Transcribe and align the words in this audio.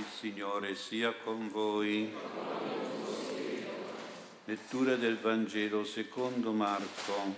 Il 0.00 0.06
Signore 0.06 0.74
sia 0.76 1.12
con 1.12 1.50
voi. 1.50 2.10
Lettura 4.46 4.96
del 4.96 5.18
Vangelo 5.18 5.84
secondo 5.84 6.52
Marco. 6.52 7.34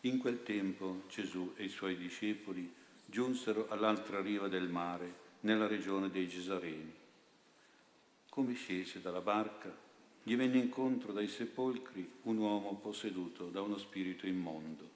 In 0.00 0.18
quel 0.18 0.42
tempo 0.42 1.02
Gesù 1.08 1.52
e 1.54 1.62
i 1.62 1.68
suoi 1.68 1.96
discepoli 1.96 2.74
giunsero 3.06 3.68
all'altra 3.68 4.20
riva 4.20 4.48
del 4.48 4.68
mare, 4.68 5.14
nella 5.42 5.68
regione 5.68 6.10
dei 6.10 6.26
Gesareni. 6.26 6.92
Come 8.30 8.54
scese 8.54 9.00
dalla 9.00 9.20
barca, 9.20 9.72
gli 10.24 10.34
venne 10.34 10.58
incontro 10.58 11.12
dai 11.12 11.28
sepolcri 11.28 12.10
un 12.22 12.38
uomo 12.38 12.74
posseduto 12.82 13.48
da 13.50 13.62
uno 13.62 13.78
spirito 13.78 14.26
immondo. 14.26 14.93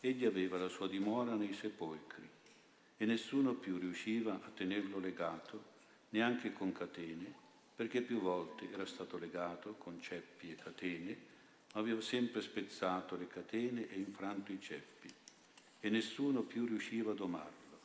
Egli 0.00 0.24
aveva 0.24 0.58
la 0.58 0.68
sua 0.68 0.86
dimora 0.86 1.34
nei 1.34 1.52
sepolcri 1.52 2.28
e 2.96 3.04
nessuno 3.04 3.54
più 3.54 3.78
riusciva 3.78 4.34
a 4.34 4.50
tenerlo 4.54 5.00
legato, 5.00 5.76
neanche 6.10 6.52
con 6.52 6.70
catene, 6.70 7.34
perché 7.74 8.02
più 8.02 8.20
volte 8.20 8.70
era 8.70 8.86
stato 8.86 9.18
legato 9.18 9.74
con 9.74 10.00
ceppi 10.00 10.52
e 10.52 10.54
catene, 10.54 11.16
ma 11.72 11.80
aveva 11.80 12.00
sempre 12.00 12.42
spezzato 12.42 13.16
le 13.16 13.26
catene 13.26 13.88
e 13.88 13.98
infranto 13.98 14.52
i 14.52 14.60
ceppi, 14.60 15.12
e 15.80 15.88
nessuno 15.88 16.42
più 16.42 16.64
riusciva 16.64 17.10
a 17.10 17.14
domarlo. 17.14 17.78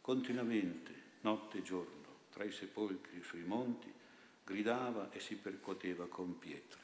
Continuamente, 0.00 0.92
notte 1.20 1.58
e 1.58 1.62
giorno, 1.62 2.06
tra 2.30 2.44
i 2.44 2.52
sepolcri 2.52 3.22
sui 3.22 3.42
monti, 3.42 3.92
gridava 4.44 5.10
e 5.10 5.20
si 5.20 5.36
percuoteva 5.36 6.06
con 6.06 6.38
pietre. 6.38 6.80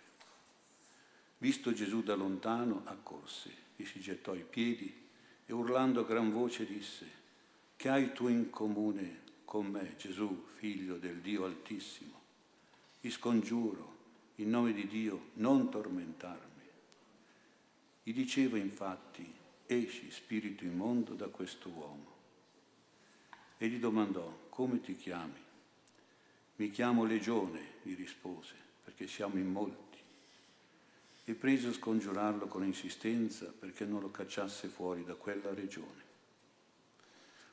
Visto 1.38 1.72
Gesù 1.72 2.02
da 2.02 2.14
lontano, 2.14 2.82
accorse, 2.84 3.63
gli 3.76 3.84
si 3.84 4.00
gettò 4.00 4.32
ai 4.32 4.44
piedi 4.48 4.92
e 5.46 5.52
urlando 5.52 6.00
a 6.00 6.04
gran 6.04 6.30
voce 6.30 6.66
disse, 6.66 7.22
che 7.76 7.88
hai 7.88 8.12
tu 8.12 8.28
in 8.28 8.50
comune 8.50 9.22
con 9.44 9.66
me, 9.66 9.94
Gesù, 9.96 10.46
figlio 10.56 10.96
del 10.96 11.20
Dio 11.20 11.44
Altissimo? 11.44 12.22
Ti 13.00 13.10
scongiuro, 13.10 13.92
in 14.36 14.50
nome 14.50 14.72
di 14.72 14.86
Dio, 14.86 15.30
non 15.34 15.70
tormentarmi. 15.70 16.62
Gli 18.02 18.12
diceva 18.12 18.58
infatti, 18.58 19.30
esci, 19.66 20.10
spirito 20.10 20.64
immondo, 20.64 21.14
da 21.14 21.28
questo 21.28 21.68
uomo. 21.68 22.12
E 23.58 23.68
gli 23.68 23.78
domandò, 23.78 24.46
come 24.48 24.80
ti 24.80 24.96
chiami? 24.96 25.42
Mi 26.56 26.70
chiamo 26.70 27.04
Legione, 27.04 27.74
gli 27.82 27.94
rispose, 27.94 28.54
perché 28.84 29.06
siamo 29.06 29.36
in 29.36 29.50
molti. 29.50 29.83
E 31.26 31.34
prese 31.34 31.68
a 31.68 31.72
scongiurarlo 31.72 32.46
con 32.46 32.64
insistenza 32.64 33.46
perché 33.46 33.86
non 33.86 34.00
lo 34.00 34.10
cacciasse 34.10 34.68
fuori 34.68 35.04
da 35.04 35.14
quella 35.14 35.54
regione. 35.54 36.02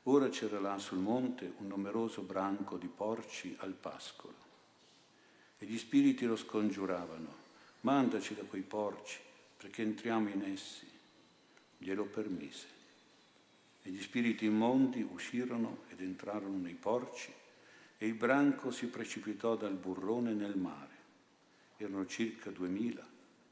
Ora 0.04 0.28
c'era 0.30 0.60
là 0.60 0.78
sul 0.78 0.98
monte 0.98 1.54
un 1.58 1.68
numeroso 1.68 2.22
branco 2.22 2.78
di 2.78 2.88
porci 2.88 3.56
al 3.60 3.74
pascolo. 3.74 4.50
E 5.58 5.66
gli 5.66 5.78
spiriti 5.78 6.26
lo 6.26 6.36
scongiuravano, 6.36 7.36
mandaci 7.82 8.34
da 8.36 8.44
quei 8.44 8.64
porci 8.64 9.20
perché 9.56 9.84
entriamo 9.84 10.28
in 10.30 10.42
essi. 10.42 10.90
Glielo 11.78 12.06
permise. 12.06 12.80
E 13.84 13.90
gli 13.90 14.02
spiriti 14.02 14.46
immondi 14.46 15.02
uscirono 15.02 15.84
ed 15.90 16.02
entrarono 16.02 16.58
nei 16.58 16.74
porci 16.74 17.32
e 17.98 18.08
il 18.08 18.16
branco 18.16 18.72
si 18.72 18.88
precipitò 18.88 19.56
dal 19.56 19.76
burrone 19.76 20.34
nel 20.34 20.58
mare. 20.58 20.90
Erano 21.78 22.06
circa 22.08 22.50
duemila 22.50 23.11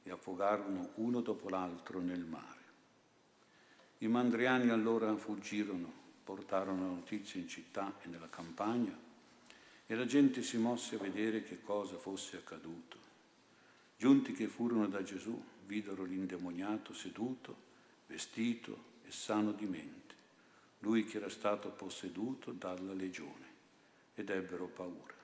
e 0.09 0.11
affogarono 0.11 0.93
uno 0.95 1.21
dopo 1.21 1.49
l'altro 1.49 1.99
nel 1.99 2.25
mare. 2.25 2.57
I 3.99 4.07
mandriani 4.07 4.69
allora 4.69 5.15
fuggirono, 5.15 5.91
portarono 6.23 6.81
la 6.81 6.93
notizia 6.93 7.39
in 7.39 7.47
città 7.47 7.93
e 8.01 8.07
nella 8.07 8.29
campagna 8.29 8.97
e 9.85 9.95
la 9.95 10.05
gente 10.05 10.41
si 10.41 10.57
mosse 10.57 10.95
a 10.95 10.99
vedere 10.99 11.43
che 11.43 11.61
cosa 11.61 11.97
fosse 11.97 12.37
accaduto. 12.37 12.97
Giunti 13.97 14.31
che 14.31 14.47
furono 14.47 14.87
da 14.87 15.03
Gesù, 15.03 15.39
videro 15.67 16.03
l'indemoniato 16.05 16.91
seduto, 16.93 17.67
vestito 18.07 18.85
e 19.05 19.11
sano 19.11 19.51
di 19.51 19.65
mente, 19.65 20.15
lui 20.79 21.05
che 21.05 21.17
era 21.17 21.29
stato 21.29 21.69
posseduto 21.69 22.51
dalla 22.51 22.93
legione 22.93 23.45
ed 24.15 24.29
ebbero 24.31 24.65
paura. 24.65 25.18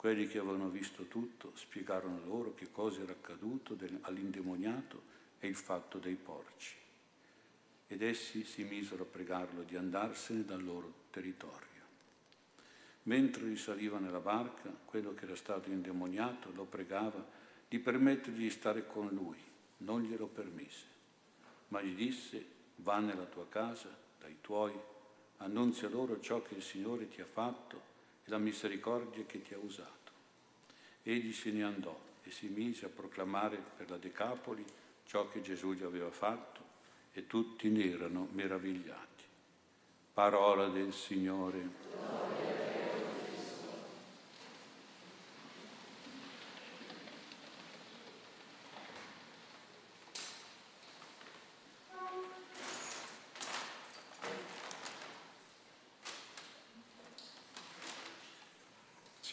Quelli 0.00 0.26
che 0.26 0.38
avevano 0.38 0.70
visto 0.70 1.02
tutto 1.08 1.52
spiegarono 1.56 2.24
loro 2.24 2.54
che 2.54 2.72
cosa 2.72 3.02
era 3.02 3.12
accaduto 3.12 3.76
all'indemoniato 4.00 5.02
e 5.38 5.46
il 5.46 5.54
fatto 5.54 5.98
dei 5.98 6.14
porci. 6.14 6.74
Ed 7.86 8.00
essi 8.00 8.44
si 8.44 8.64
misero 8.64 9.02
a 9.02 9.06
pregarlo 9.06 9.60
di 9.60 9.76
andarsene 9.76 10.46
dal 10.46 10.64
loro 10.64 10.90
territorio. 11.10 11.82
Mentre 13.02 13.44
risaliva 13.44 13.98
nella 13.98 14.20
barca, 14.20 14.74
quello 14.86 15.12
che 15.12 15.26
era 15.26 15.36
stato 15.36 15.68
indemoniato 15.68 16.50
lo 16.54 16.64
pregava 16.64 17.22
di 17.68 17.78
permettergli 17.78 18.38
di 18.38 18.50
stare 18.50 18.86
con 18.86 19.06
lui. 19.08 19.36
Non 19.80 20.00
glielo 20.00 20.28
permise, 20.28 20.86
ma 21.68 21.82
gli 21.82 21.94
disse, 21.94 22.42
va 22.76 23.00
nella 23.00 23.26
tua 23.26 23.46
casa, 23.50 23.94
dai 24.18 24.38
tuoi, 24.40 24.72
annunzia 25.36 25.90
loro 25.90 26.18
ciò 26.20 26.40
che 26.40 26.54
il 26.54 26.62
Signore 26.62 27.06
ti 27.06 27.20
ha 27.20 27.26
fatto 27.26 27.89
la 28.30 28.38
misericordia 28.38 29.24
che 29.26 29.42
ti 29.42 29.52
ha 29.54 29.58
usato. 29.58 29.88
Egli 31.02 31.32
se 31.32 31.50
ne 31.50 31.64
andò 31.64 31.98
e 32.22 32.30
si 32.30 32.46
mise 32.46 32.86
a 32.86 32.88
proclamare 32.88 33.60
per 33.76 33.90
la 33.90 33.96
Decapoli 33.96 34.64
ciò 35.04 35.28
che 35.28 35.42
Gesù 35.42 35.72
gli 35.72 35.82
aveva 35.82 36.10
fatto 36.10 36.60
e 37.12 37.26
tutti 37.26 37.68
ne 37.68 37.90
erano 37.92 38.28
meravigliati. 38.30 39.24
Parola 40.14 40.68
del 40.68 40.92
Signore. 40.92 42.59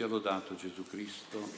Sia 0.07 0.16
lodato 0.16 0.56
Gesù 0.56 0.84
Cristo. 0.84 1.50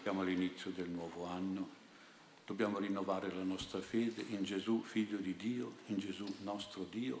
Siamo 0.00 0.20
all'inizio 0.20 0.70
del 0.70 0.88
nuovo 0.88 1.26
anno. 1.26 1.68
Dobbiamo 2.46 2.78
rinnovare 2.78 3.34
la 3.34 3.42
nostra 3.42 3.80
fede 3.80 4.22
in 4.28 4.44
Gesù, 4.44 4.80
figlio 4.84 5.16
di 5.16 5.34
Dio, 5.34 5.78
in 5.86 5.98
Gesù 5.98 6.24
nostro 6.42 6.84
Dio, 6.84 7.20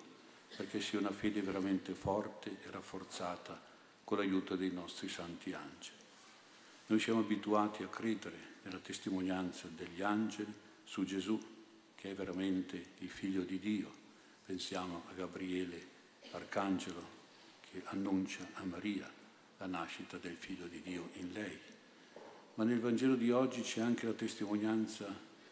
perché 0.56 0.80
sia 0.80 1.00
una 1.00 1.10
fede 1.10 1.42
veramente 1.42 1.92
forte 1.92 2.50
e 2.50 2.70
rafforzata 2.70 3.60
con 4.04 4.18
l'aiuto 4.18 4.54
dei 4.54 4.70
nostri 4.70 5.08
santi 5.08 5.52
angeli. 5.52 5.98
Noi 6.86 7.00
siamo 7.00 7.18
abituati 7.18 7.82
a 7.82 7.88
credere 7.88 8.58
nella 8.62 8.78
testimonianza 8.78 9.66
degli 9.74 10.02
angeli 10.02 10.52
su 10.84 11.02
Gesù, 11.02 11.36
che 11.96 12.12
è 12.12 12.14
veramente 12.14 12.90
il 12.98 13.10
figlio 13.10 13.42
di 13.42 13.58
Dio. 13.58 13.92
Pensiamo 14.46 15.02
a 15.10 15.14
Gabriele, 15.14 15.84
arcangelo, 16.30 17.18
che 17.70 17.82
annuncia 17.86 18.46
a 18.54 18.64
Maria 18.64 19.10
la 19.58 19.66
nascita 19.66 20.16
del 20.16 20.36
figlio 20.36 20.66
di 20.66 20.80
Dio 20.82 21.10
in 21.14 21.32
lei. 21.32 21.58
Ma 22.54 22.64
nel 22.64 22.80
Vangelo 22.80 23.14
di 23.14 23.30
oggi 23.30 23.62
c'è 23.62 23.80
anche 23.80 24.06
la 24.06 24.12
testimonianza, 24.12 25.06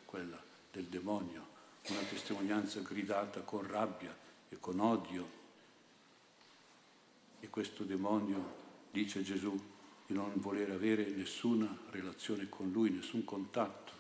quella 0.05 0.43
del 0.73 0.85
demonio, 0.85 1.47
una 1.89 2.03
testimonianza 2.03 2.81
gridata 2.81 3.41
con 3.41 3.67
rabbia 3.67 4.15
e 4.49 4.59
con 4.59 4.81
odio. 4.81 5.37
E 7.41 7.49
questo 7.49 7.85
demonio 7.85 8.57
dice 8.91 9.21
a 9.21 9.23
Gesù 9.23 9.57
di 10.07 10.15
non 10.15 10.33
voler 10.37 10.71
avere 10.71 11.07
nessuna 11.11 11.79
relazione 11.91 12.49
con 12.49 12.73
lui, 12.73 12.91
nessun 12.91 13.25
contatto 13.25 13.93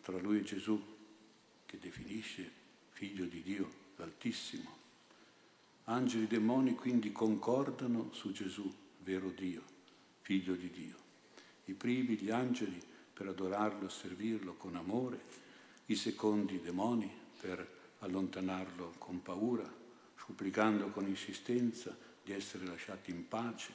tra 0.00 0.18
lui 0.18 0.38
e 0.38 0.44
Gesù, 0.44 0.80
che 1.66 1.78
definisce 1.80 2.48
figlio 2.90 3.24
di 3.24 3.42
Dio 3.42 3.70
l'Altissimo. 3.96 4.75
Angeli 5.88 6.24
e 6.24 6.28
demoni 6.28 6.74
quindi 6.74 7.12
concordano 7.12 8.10
su 8.12 8.32
Gesù, 8.32 8.72
vero 9.04 9.30
Dio, 9.30 9.62
figlio 10.20 10.54
di 10.56 10.68
Dio. 10.68 10.96
I 11.66 11.74
primi, 11.74 12.16
gli 12.16 12.30
angeli, 12.30 12.82
per 13.12 13.28
adorarlo 13.28 13.86
e 13.86 13.90
servirlo 13.90 14.54
con 14.54 14.74
amore, 14.74 15.20
i 15.86 15.94
secondi, 15.94 16.56
i 16.56 16.60
demoni, 16.60 17.08
per 17.40 17.74
allontanarlo 18.00 18.94
con 18.98 19.22
paura, 19.22 19.72
supplicando 20.16 20.88
con 20.88 21.06
insistenza 21.06 21.96
di 22.20 22.32
essere 22.32 22.66
lasciati 22.66 23.12
in 23.12 23.28
pace, 23.28 23.72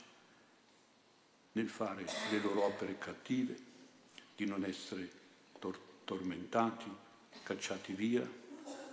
nel 1.54 1.70
fare 1.70 2.06
le 2.30 2.40
loro 2.42 2.66
opere 2.66 2.98
cattive, 2.98 3.58
di 4.36 4.46
non 4.46 4.66
essere 4.66 5.10
tor- 5.60 5.80
tormentati, 6.04 6.92
cacciati 7.44 7.94
via 7.94 8.30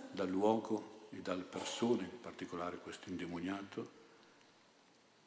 dal 0.09 0.29
luogo 0.29 0.98
e 1.11 1.17
dalle 1.17 1.43
persone, 1.43 2.03
in 2.03 2.21
particolare 2.21 2.77
questo 2.77 3.09
indemoniato, 3.09 3.97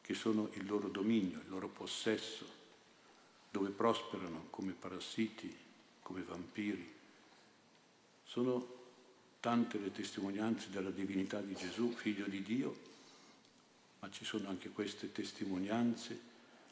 che 0.01 0.15
sono 0.15 0.51
il 0.55 0.67
loro 0.67 0.89
dominio, 0.89 1.39
il 1.39 1.49
loro 1.49 1.69
possesso, 1.69 2.61
dove 3.51 3.71
prosperano 3.71 4.47
come 4.51 4.73
parassiti, 4.73 5.55
come 6.01 6.23
vampiri. 6.23 6.91
Sono 8.25 8.81
tante 9.41 9.79
le 9.79 9.93
testimonianze 9.93 10.71
della 10.71 10.91
divinità 10.91 11.41
di 11.41 11.55
Gesù, 11.55 11.93
figlio 11.93 12.27
di 12.27 12.43
Dio, 12.43 12.91
ma 14.01 14.11
ci 14.11 14.25
sono 14.25 14.49
anche 14.49 14.71
queste 14.71 15.13
testimonianze 15.13 16.31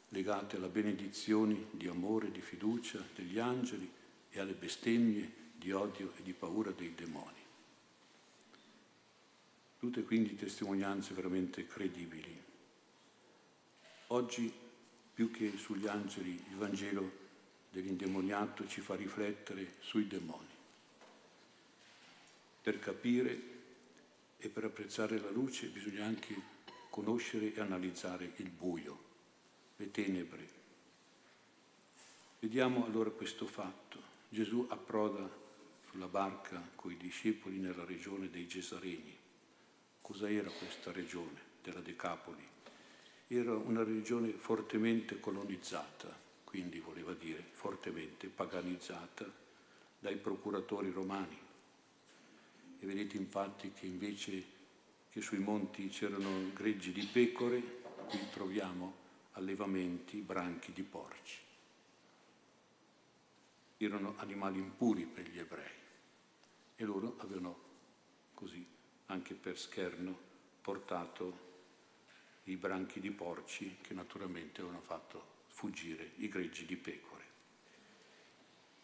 legate 0.09 0.57
alla 0.57 0.67
benedizione 0.67 1.67
di 1.71 1.87
amore, 1.87 2.31
di 2.31 2.41
fiducia 2.41 3.03
degli 3.15 3.39
angeli 3.39 3.89
e 4.29 4.39
alle 4.39 4.53
bestemmie 4.53 5.31
di 5.53 5.71
odio 5.71 6.13
e 6.17 6.23
di 6.23 6.33
paura 6.33 6.71
dei 6.71 6.93
demoni. 6.95 7.40
Tutte 9.81 10.03
quindi 10.03 10.35
testimonianze 10.35 11.15
veramente 11.15 11.65
credibili. 11.65 12.39
Oggi, 14.09 14.53
più 15.11 15.31
che 15.31 15.57
sugli 15.57 15.87
angeli, 15.87 16.29
il 16.51 16.55
Vangelo 16.55 17.11
dell'indemoniato 17.71 18.67
ci 18.67 18.79
fa 18.79 18.93
riflettere 18.93 19.77
sui 19.79 20.05
demoni. 20.05 20.45
Per 22.61 22.77
capire 22.77 23.41
e 24.37 24.49
per 24.49 24.65
apprezzare 24.65 25.19
la 25.19 25.31
luce 25.31 25.65
bisogna 25.69 26.05
anche 26.05 26.39
conoscere 26.91 27.51
e 27.51 27.59
analizzare 27.59 28.33
il 28.35 28.49
buio 28.49 29.03
le 29.77 29.89
tenebre. 29.89 30.49
Vediamo 32.37 32.85
allora 32.85 33.09
questo 33.09 33.47
fatto. 33.47 33.99
Gesù 34.29 34.63
approda 34.69 35.27
sulla 35.89 36.07
barca 36.07 36.69
con 36.75 36.91
i 36.91 36.97
discepoli 36.97 37.57
nella 37.57 37.83
regione 37.83 38.29
dei 38.29 38.45
Gesareni. 38.45 39.20
Cosa 40.01 40.29
era 40.29 40.49
questa 40.49 40.91
regione 40.91 41.39
della 41.63 41.79
Decapoli? 41.79 42.45
Era 43.27 43.55
una 43.55 43.83
regione 43.83 44.31
fortemente 44.31 45.19
colonizzata, 45.19 46.13
quindi 46.43 46.79
voleva 46.79 47.13
dire 47.13 47.41
fortemente 47.51 48.27
paganizzata 48.27 49.25
dai 49.99 50.17
procuratori 50.17 50.89
romani. 50.89 51.37
E 52.79 52.85
vedete 52.85 53.15
infatti 53.15 53.71
che 53.71 53.85
invece 53.85 54.59
che 55.11 55.21
sui 55.21 55.39
monti 55.39 55.87
c'erano 55.89 56.51
greggi 56.53 56.91
di 56.91 57.05
pecore, 57.05 57.61
qui 58.07 58.19
troviamo 58.31 58.95
allevamenti, 59.33 60.17
branchi 60.17 60.71
di 60.71 60.83
porci. 60.83 61.39
Erano 63.77 64.15
animali 64.17 64.57
impuri 64.57 65.05
per 65.05 65.27
gli 65.27 65.37
ebrei 65.37 65.71
e 66.75 66.83
loro 66.85 67.15
avevano 67.19 67.59
così, 68.33 68.65
anche 69.11 69.33
per 69.33 69.59
scherno, 69.59 70.17
portato 70.61 71.49
i 72.45 72.55
branchi 72.55 72.99
di 72.99 73.11
porci 73.11 73.77
che 73.81 73.93
naturalmente 73.93 74.61
avevano 74.61 74.81
fatto 74.81 75.39
fuggire 75.47 76.11
i 76.17 76.29
greggi 76.29 76.65
di 76.65 76.77
pecore. 76.77 77.19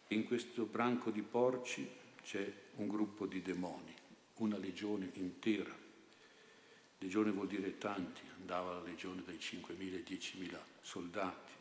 In 0.09 0.25
questo 0.25 0.65
branco 0.65 1.11
di 1.11 1.21
porci 1.21 1.89
c'è 2.23 2.53
un 2.75 2.87
gruppo 2.87 3.25
di 3.25 3.41
demoni, 3.41 3.93
una 4.35 4.57
legione 4.57 5.09
intera. 5.13 5.75
Legione 6.99 7.31
vuol 7.31 7.47
dire 7.47 7.77
tanti, 7.77 8.21
andava 8.37 8.73
la 8.73 8.81
legione 8.81 9.23
dai 9.23 9.37
5.000 9.37 9.93
ai 9.93 10.03
10.000 10.07 10.59
soldati. 10.81 11.53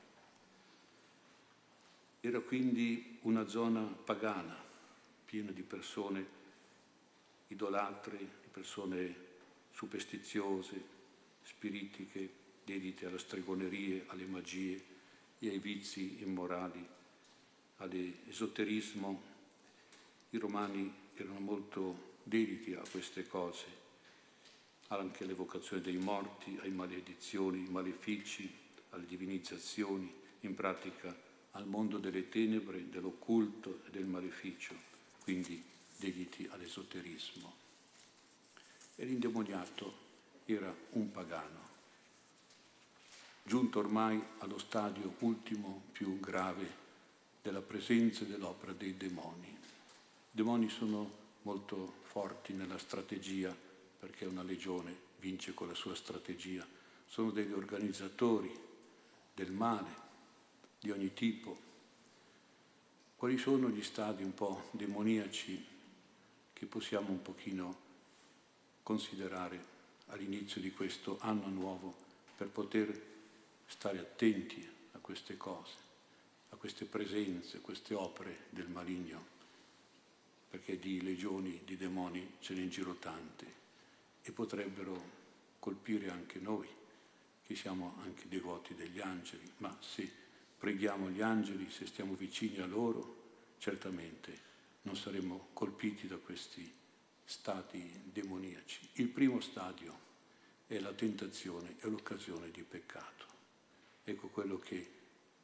Era 2.20 2.40
quindi 2.40 3.18
una 3.22 3.46
zona 3.46 3.82
pagana, 3.82 4.56
piena 5.24 5.52
di 5.52 5.62
persone 5.62 6.34
idolatre, 7.48 8.18
di 8.18 8.45
persone 8.56 9.14
superstiziose, 9.70 10.82
spiritiche, 11.42 12.30
dedite 12.64 13.04
alla 13.04 13.18
stregoneria, 13.18 14.04
alle 14.06 14.24
magie 14.24 14.82
e 15.38 15.50
ai 15.50 15.58
vizi 15.58 16.22
immorali, 16.22 16.82
all'esoterismo. 17.76 19.22
I 20.30 20.38
romani 20.38 20.90
erano 21.16 21.38
molto 21.38 22.14
dediti 22.22 22.72
a 22.72 22.82
queste 22.90 23.26
cose 23.26 23.84
anche 24.88 25.24
all'evocazione 25.24 25.82
dei 25.82 25.98
morti, 25.98 26.56
ai 26.62 26.70
maledizioni, 26.70 27.58
ai 27.58 27.70
malefici, 27.70 28.50
alle 28.90 29.04
divinizzazioni, 29.04 30.10
in 30.40 30.54
pratica 30.54 31.14
al 31.50 31.66
mondo 31.66 31.98
delle 31.98 32.30
tenebre, 32.30 32.88
dell'occulto 32.88 33.82
e 33.86 33.90
del 33.90 34.06
maleficio, 34.06 34.74
quindi 35.24 35.62
dediti 35.98 36.48
all'esoterismo. 36.50 37.65
E 38.98 39.04
l'indemoniato 39.04 40.04
era 40.46 40.74
un 40.92 41.10
pagano, 41.10 41.60
giunto 43.42 43.78
ormai 43.78 44.22
allo 44.38 44.58
stadio 44.58 45.16
ultimo 45.18 45.82
più 45.92 46.18
grave 46.18 46.84
della 47.42 47.60
presenza 47.60 48.24
e 48.24 48.26
dell'opera 48.26 48.72
dei 48.72 48.96
demoni. 48.96 49.48
I 49.48 49.56
demoni 50.30 50.70
sono 50.70 51.24
molto 51.42 51.96
forti 52.02 52.54
nella 52.54 52.78
strategia 52.78 53.54
perché 53.98 54.24
una 54.24 54.42
legione 54.42 54.96
vince 55.18 55.52
con 55.52 55.68
la 55.68 55.74
sua 55.74 55.94
strategia, 55.94 56.66
sono 57.06 57.30
degli 57.30 57.52
organizzatori 57.52 58.50
del 59.34 59.52
male 59.52 59.90
di 60.80 60.90
ogni 60.90 61.12
tipo. 61.12 61.64
Quali 63.16 63.36
sono 63.36 63.68
gli 63.68 63.82
stadi 63.82 64.22
un 64.22 64.32
po' 64.32 64.68
demoniaci 64.70 65.66
che 66.52 66.66
possiamo 66.66 67.10
un 67.10 67.20
pochino 67.20 67.84
considerare 68.86 69.60
all'inizio 70.10 70.60
di 70.60 70.70
questo 70.70 71.18
anno 71.20 71.48
nuovo 71.48 71.92
per 72.36 72.46
poter 72.46 73.02
stare 73.66 73.98
attenti 73.98 74.64
a 74.92 74.98
queste 74.98 75.36
cose, 75.36 75.74
a 76.50 76.56
queste 76.56 76.84
presenze, 76.84 77.56
a 77.56 77.60
queste 77.60 77.94
opere 77.94 78.44
del 78.50 78.68
maligno, 78.68 79.26
perché 80.48 80.78
di 80.78 81.02
legioni, 81.02 81.62
di 81.64 81.76
demoni 81.76 82.34
ce 82.38 82.54
ne 82.54 82.60
in 82.60 82.68
giro 82.68 82.94
tante 82.94 83.54
e 84.22 84.30
potrebbero 84.30 85.02
colpire 85.58 86.10
anche 86.10 86.38
noi, 86.38 86.68
che 87.44 87.56
siamo 87.56 87.96
anche 88.04 88.28
devoti 88.28 88.76
degli 88.76 89.00
angeli, 89.00 89.50
ma 89.56 89.76
se 89.80 90.08
preghiamo 90.56 91.10
gli 91.10 91.22
angeli, 91.22 91.72
se 91.72 91.86
stiamo 91.86 92.14
vicini 92.14 92.60
a 92.60 92.66
loro, 92.66 93.16
certamente 93.58 94.40
non 94.82 94.94
saremo 94.94 95.48
colpiti 95.54 96.06
da 96.06 96.18
questi 96.18 96.84
stati 97.26 98.00
demoniaci. 98.04 98.88
Il 98.94 99.08
primo 99.08 99.40
stadio 99.40 100.04
è 100.66 100.78
la 100.78 100.92
tentazione 100.92 101.76
e 101.80 101.88
l'occasione 101.88 102.50
di 102.50 102.62
peccato. 102.62 103.26
Ecco 104.04 104.28
quello 104.28 104.58
che 104.58 104.90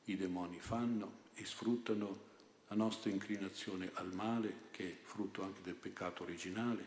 i 0.05 0.17
demoni 0.17 0.59
fanno 0.61 1.21
e 1.35 1.45
sfruttano 1.45 2.31
la 2.69 2.77
nostra 2.77 3.11
inclinazione 3.11 3.91
al 3.95 4.13
male, 4.13 4.69
che 4.71 4.91
è 4.91 4.97
frutto 5.03 5.43
anche 5.43 5.61
del 5.61 5.75
peccato 5.75 6.23
originale, 6.23 6.87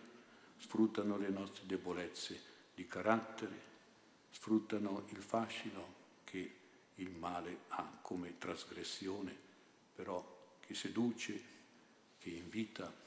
sfruttano 0.57 1.17
le 1.17 1.29
nostre 1.29 1.65
debolezze 1.65 2.41
di 2.73 2.87
carattere, 2.87 3.73
sfruttano 4.31 5.05
il 5.09 5.21
fascino 5.21 5.93
che 6.23 6.55
il 6.95 7.11
male 7.11 7.59
ha 7.69 7.99
come 8.01 8.37
trasgressione, 8.37 9.37
però 9.93 10.57
che 10.61 10.73
seduce, 10.73 11.41
che 12.17 12.29
invita. 12.29 13.03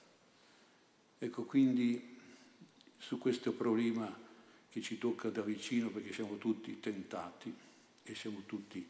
Ecco 1.18 1.44
quindi 1.44 2.16
su 2.96 3.18
questo 3.18 3.52
problema 3.52 4.26
che 4.68 4.80
ci 4.80 4.98
tocca 4.98 5.30
da 5.30 5.42
vicino 5.42 5.90
perché 5.90 6.12
siamo 6.12 6.36
tutti 6.38 6.78
tentati 6.78 7.52
e 8.02 8.14
siamo 8.14 8.42
tutti 8.46 8.86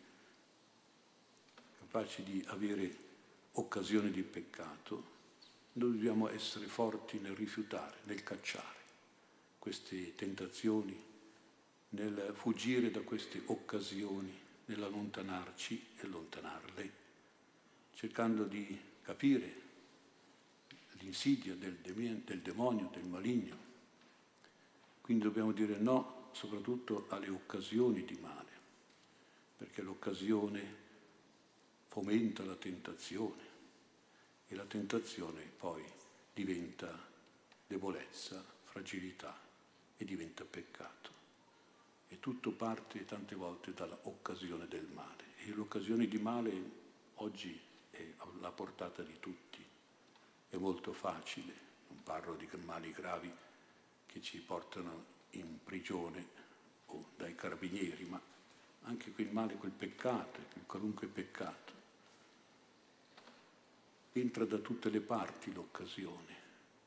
capaci 1.78 2.22
di 2.22 2.44
avere 2.48 3.06
occasione 3.52 4.10
di 4.10 4.22
peccato, 4.22 5.16
noi 5.74 5.92
dobbiamo 5.92 6.28
essere 6.28 6.66
forti 6.66 7.18
nel 7.18 7.34
rifiutare, 7.34 7.96
nel 8.04 8.22
cacciare 8.22 8.76
queste 9.58 10.14
tentazioni, 10.14 10.96
nel 11.90 12.32
fuggire 12.34 12.90
da 12.90 13.00
queste 13.00 13.40
occasioni, 13.46 14.32
nell'allontanarci 14.66 15.86
e 15.96 16.04
allontanarle, 16.04 16.92
cercando 17.94 18.44
di 18.44 18.78
capire 19.02 19.67
l'insidia 20.98 21.54
del, 21.54 21.76
del 21.76 22.40
demonio, 22.40 22.88
del 22.92 23.04
maligno. 23.04 23.66
Quindi 25.00 25.24
dobbiamo 25.24 25.52
dire 25.52 25.78
no 25.78 26.30
soprattutto 26.32 27.06
alle 27.08 27.28
occasioni 27.28 28.04
di 28.04 28.16
male, 28.20 28.50
perché 29.56 29.82
l'occasione 29.82 30.86
fomenta 31.88 32.44
la 32.44 32.54
tentazione 32.54 33.42
e 34.46 34.54
la 34.54 34.64
tentazione 34.64 35.42
poi 35.42 35.84
diventa 36.32 37.06
debolezza, 37.66 38.44
fragilità 38.64 39.36
e 39.96 40.04
diventa 40.04 40.44
peccato. 40.44 41.16
E 42.08 42.20
tutto 42.20 42.52
parte 42.52 43.04
tante 43.04 43.34
volte 43.34 43.74
dalla 43.74 43.98
occasione 44.04 44.66
del 44.68 44.86
male. 44.94 45.24
E 45.44 45.50
l'occasione 45.50 46.06
di 46.06 46.18
male 46.18 46.70
oggi 47.16 47.58
è 47.90 48.04
alla 48.18 48.50
portata 48.50 49.02
di 49.02 49.16
tutti. 49.20 49.47
È 50.50 50.56
molto 50.56 50.92
facile, 50.92 51.52
non 51.88 52.02
parlo 52.02 52.34
di 52.34 52.48
mali 52.64 52.90
gravi 52.92 53.30
che 54.06 54.22
ci 54.22 54.38
portano 54.38 55.16
in 55.30 55.62
prigione 55.62 56.26
o 56.86 57.10
dai 57.16 57.34
carabinieri, 57.34 58.04
ma 58.04 58.20
anche 58.84 59.12
quel 59.12 59.30
male, 59.30 59.54
quel 59.54 59.72
peccato, 59.72 60.40
qualunque 60.64 61.06
peccato 61.06 61.76
entra 64.12 64.44
da 64.46 64.58
tutte 64.58 64.88
le 64.88 65.00
parti 65.00 65.52
l'occasione. 65.52 66.36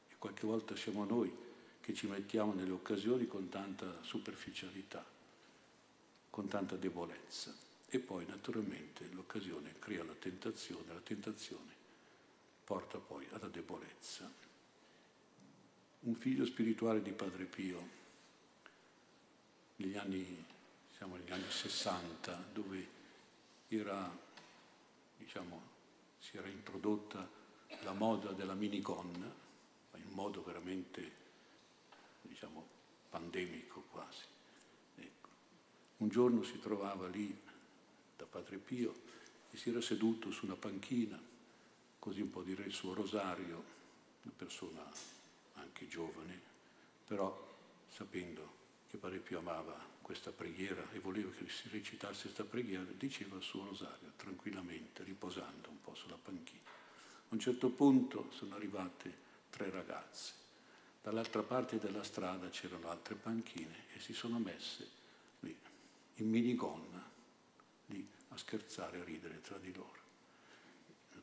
E 0.10 0.16
qualche 0.18 0.46
volta 0.46 0.76
siamo 0.76 1.06
noi 1.06 1.32
che 1.80 1.94
ci 1.94 2.08
mettiamo 2.08 2.54
nelle 2.54 2.72
occasioni 2.72 3.28
con 3.28 3.50
tanta 3.50 4.02
superficialità, 4.02 5.06
con 6.30 6.48
tanta 6.48 6.76
debolezza. 6.76 7.54
E 7.88 8.00
poi 8.00 8.26
naturalmente 8.26 9.08
l'occasione 9.12 9.76
crea 9.78 10.04
la 10.04 10.14
tentazione, 10.14 10.94
la 10.94 11.00
tentazione 11.02 11.81
porta 12.72 13.00
poi 13.00 13.28
alla 13.32 13.50
debolezza. 13.50 14.32
Un 16.04 16.16
figlio 16.16 16.46
spirituale 16.46 17.02
di 17.02 17.12
Padre 17.12 17.44
Pio, 17.44 17.90
negli 19.76 19.98
anni, 19.98 20.46
siamo 20.96 21.18
negli 21.18 21.34
anni 21.34 21.50
60, 21.50 22.48
dove 22.54 22.88
era, 23.68 24.10
diciamo, 25.18 25.62
si 26.18 26.38
era 26.38 26.48
introdotta 26.48 27.28
la 27.82 27.92
moda 27.92 28.32
della 28.32 28.54
minigonna, 28.54 29.30
in 29.96 30.12
modo 30.12 30.42
veramente, 30.42 31.12
diciamo, 32.22 32.66
pandemico 33.10 33.84
quasi. 33.92 34.24
Ecco. 34.96 35.30
Un 35.98 36.08
giorno 36.08 36.42
si 36.44 36.58
trovava 36.62 37.10
lì 37.10 37.38
da 38.16 38.24
Padre 38.24 38.60
Pio 38.60 38.96
e 39.52 39.58
si 39.58 39.72
era 39.72 39.82
seduto 39.82 40.32
su 40.32 40.46
una 40.46 40.56
panchina 40.56 41.31
così 42.02 42.20
un 42.22 42.32
po' 42.32 42.42
dire 42.42 42.64
il 42.64 42.74
suo 42.74 42.96
rosario, 42.96 43.64
una 44.24 44.34
persona 44.36 44.84
anche 45.54 45.88
giovane, 45.88 46.42
però 47.06 47.48
sapendo 47.88 48.58
che 48.90 48.98
Padre 48.98 49.20
Pio 49.20 49.38
amava 49.38 49.80
questa 50.02 50.32
preghiera 50.32 50.84
e 50.94 51.00
voleva 51.00 51.30
che 51.30 51.48
si 51.48 51.70
recitasse 51.70 52.24
questa 52.24 52.44
preghiera, 52.44 52.84
diceva 52.98 53.38
il 53.38 53.44
suo 53.44 53.66
rosario 53.66 54.14
tranquillamente, 54.16 55.04
riposando 55.04 55.70
un 55.70 55.80
po' 55.80 55.94
sulla 55.94 56.18
panchina. 56.18 56.64
A 56.66 57.34
un 57.36 57.40
certo 57.40 57.70
punto 57.70 58.32
sono 58.32 58.56
arrivate 58.56 59.16
tre 59.52 59.70
ragazze. 59.70 60.34
Dall'altra 61.04 61.44
parte 61.44 61.78
della 61.78 62.04
strada 62.04 62.50
c'erano 62.50 62.90
altre 62.90 63.14
panchine 63.14 63.94
e 63.94 64.00
si 64.00 64.14
sono 64.14 64.40
messe 64.40 64.90
lì, 65.42 65.56
in 66.16 66.30
minigonna, 66.30 67.08
lì 67.86 68.10
a 68.30 68.38
scherzare 68.38 68.98
e 68.98 69.02
a 69.02 69.04
ridere 69.04 69.40
tra 69.42 69.60
di 69.60 69.72
loro. 69.72 70.01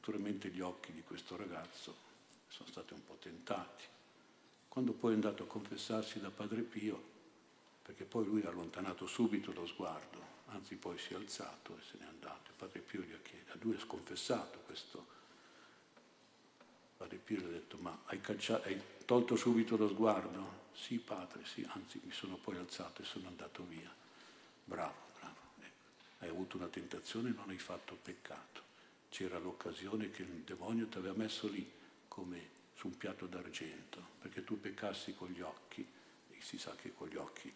Naturalmente 0.09 0.49
gli 0.49 0.62
occhi 0.62 0.91
di 0.95 1.03
questo 1.03 1.37
ragazzo 1.37 1.95
sono 2.49 2.71
stati 2.71 2.95
un 2.95 3.05
po' 3.05 3.19
tentati. 3.21 3.85
Quando 4.67 4.93
poi 4.93 5.11
è 5.11 5.15
andato 5.15 5.43
a 5.43 5.47
confessarsi 5.47 6.19
da 6.19 6.31
Padre 6.31 6.62
Pio, 6.62 6.99
perché 7.83 8.05
poi 8.05 8.25
lui 8.25 8.41
ha 8.41 8.49
allontanato 8.49 9.07
subito 9.07 9.53
lo 9.53 9.67
sguardo, 9.67 10.19
anzi 10.47 10.77
poi 10.77 10.97
si 10.99 11.12
è 11.12 11.17
alzato 11.17 11.77
e 11.77 11.83
se 11.83 11.99
n'è 11.99 12.07
andato. 12.07 12.53
Padre 12.57 12.81
Pio 12.81 13.03
gli 13.03 13.12
ha 13.12 13.19
chiesto, 13.21 13.53
a 13.53 13.57
lui 13.61 13.77
ha 13.77 13.81
sconfessato 13.81 14.61
questo. 14.61 15.07
Padre 16.97 17.19
Pio 17.19 17.41
gli 17.41 17.45
ha 17.45 17.49
detto, 17.49 17.77
ma 17.77 18.00
hai, 18.07 18.23
calciato, 18.23 18.67
hai 18.67 18.81
tolto 19.05 19.37
subito 19.37 19.77
lo 19.77 19.88
sguardo? 19.88 20.69
Sì, 20.73 20.97
padre, 20.97 21.45
sì, 21.45 21.69
anzi 21.69 22.00
mi 22.03 22.12
sono 22.12 22.37
poi 22.37 22.57
alzato 22.57 23.03
e 23.03 23.05
sono 23.05 23.29
andato 23.29 23.62
via. 23.69 23.95
Bravo, 24.65 24.97
bravo. 25.21 25.37
Ecco. 25.61 26.15
Hai 26.21 26.31
avuto 26.31 26.57
una 26.57 26.69
tentazione 26.69 27.29
non 27.29 27.50
hai 27.50 27.59
fatto 27.59 27.95
peccato 28.00 28.67
c'era 29.09 29.38
l'occasione 29.38 30.11
che 30.11 30.23
il 30.23 30.43
demonio 30.45 30.87
ti 30.87 30.99
aveva 30.99 31.15
messo 31.15 31.49
lì 31.49 31.69
come 32.07 32.57
su 32.75 32.87
un 32.87 32.97
piatto 32.97 33.27
d'argento, 33.27 34.00
perché 34.21 34.45
tu 34.45 34.61
peccassi 34.61 35.15
con 35.15 35.31
gli 35.31 35.41
occhi, 35.41 35.87
e 36.31 36.37
si 36.41 36.59
sa 36.59 36.75
che 36.77 36.93
con 36.93 37.09
gli 37.09 37.17
occhi 37.17 37.53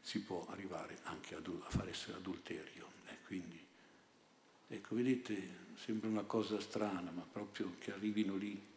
si 0.00 0.20
può 0.22 0.46
arrivare 0.48 1.00
anche 1.04 1.34
a 1.34 1.40
fare 1.68 1.90
essere 1.90 2.16
adulterio. 2.16 2.92
E 3.06 3.18
quindi, 3.26 3.62
ecco, 4.68 4.94
vedete, 4.94 5.56
sembra 5.76 6.08
una 6.08 6.22
cosa 6.22 6.60
strana, 6.60 7.10
ma 7.10 7.26
proprio 7.30 7.74
che 7.78 7.92
arrivino 7.92 8.36
lì 8.36 8.72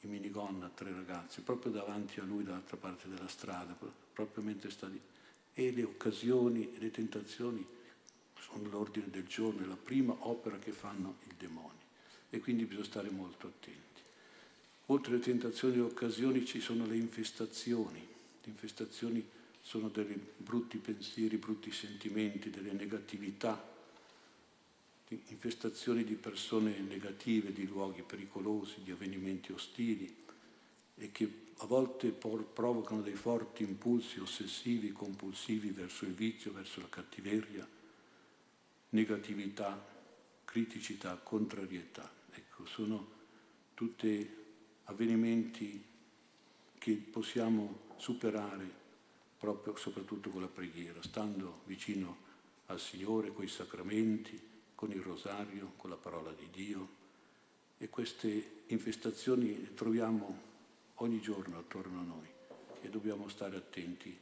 in 0.00 0.10
minigonna 0.10 0.68
tre 0.68 0.92
ragazzi, 0.92 1.40
proprio 1.42 1.70
davanti 1.72 2.20
a 2.20 2.24
lui 2.24 2.42
dall'altra 2.44 2.76
parte 2.76 3.08
della 3.08 3.28
strada, 3.28 3.76
proprio 4.12 4.42
mentre 4.42 4.70
sta 4.70 4.88
lì. 4.88 5.00
E 5.52 5.72
le 5.72 5.84
occasioni 5.84 6.74
e 6.74 6.78
le 6.78 6.90
tentazioni 6.90 7.66
sono 8.40 8.68
l'ordine 8.68 9.10
del 9.10 9.26
giorno, 9.26 9.62
è 9.62 9.66
la 9.66 9.76
prima 9.76 10.16
opera 10.20 10.58
che 10.58 10.72
fanno 10.72 11.16
il 11.26 11.34
demonio 11.36 11.84
e 12.30 12.40
quindi 12.40 12.64
bisogna 12.64 12.86
stare 12.86 13.10
molto 13.10 13.46
attenti. 13.46 14.02
Oltre 14.86 15.14
alle 15.14 15.22
tentazioni 15.22 15.74
e 15.74 15.78
alle 15.78 15.88
occasioni 15.88 16.44
ci 16.44 16.60
sono 16.60 16.86
le 16.86 16.96
infestazioni. 16.96 17.98
Le 17.98 18.50
infestazioni 18.50 19.26
sono 19.60 19.88
dei 19.88 20.06
brutti 20.36 20.78
pensieri, 20.78 21.38
brutti 21.38 21.72
sentimenti, 21.72 22.50
delle 22.50 22.72
negatività, 22.72 23.74
infestazioni 25.08 26.04
di 26.04 26.14
persone 26.14 26.78
negative, 26.80 27.52
di 27.52 27.66
luoghi 27.66 28.02
pericolosi, 28.02 28.82
di 28.82 28.90
avvenimenti 28.90 29.52
ostili 29.52 30.24
e 30.96 31.10
che 31.12 31.44
a 31.58 31.66
volte 31.66 32.10
provocano 32.10 33.02
dei 33.02 33.14
forti 33.14 33.62
impulsi 33.62 34.20
ossessivi, 34.20 34.92
compulsivi 34.92 35.70
verso 35.70 36.04
il 36.04 36.12
vizio, 36.12 36.52
verso 36.52 36.80
la 36.80 36.88
cattiveria, 36.88 37.66
negatività, 38.90 39.84
criticità, 40.44 41.16
contrarietà. 41.16 42.10
Ecco, 42.32 42.66
sono 42.66 43.14
tutti 43.74 44.28
avvenimenti 44.84 45.84
che 46.78 46.92
possiamo 46.92 47.84
superare 47.96 48.84
proprio 49.38 49.76
soprattutto 49.76 50.30
con 50.30 50.40
la 50.40 50.48
preghiera, 50.48 51.02
stando 51.02 51.62
vicino 51.66 52.24
al 52.66 52.80
Signore, 52.80 53.32
con 53.32 53.44
i 53.44 53.48
sacramenti, 53.48 54.40
con 54.74 54.90
il 54.92 55.00
rosario, 55.00 55.72
con 55.76 55.90
la 55.90 55.96
parola 55.96 56.32
di 56.32 56.48
Dio. 56.50 57.04
E 57.78 57.88
queste 57.88 58.62
infestazioni 58.68 59.60
le 59.60 59.74
troviamo 59.74 60.42
ogni 60.94 61.20
giorno 61.20 61.58
attorno 61.58 62.00
a 62.00 62.04
noi 62.04 62.26
e 62.80 62.88
dobbiamo 62.88 63.28
stare 63.28 63.56
attenti 63.56 64.16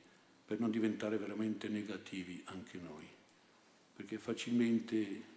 per 0.44 0.58
non 0.58 0.70
diventare 0.70 1.16
veramente 1.16 1.68
negativi 1.68 2.42
anche 2.46 2.78
noi 2.78 3.06
perché 3.94 4.18
facilmente 4.18 5.32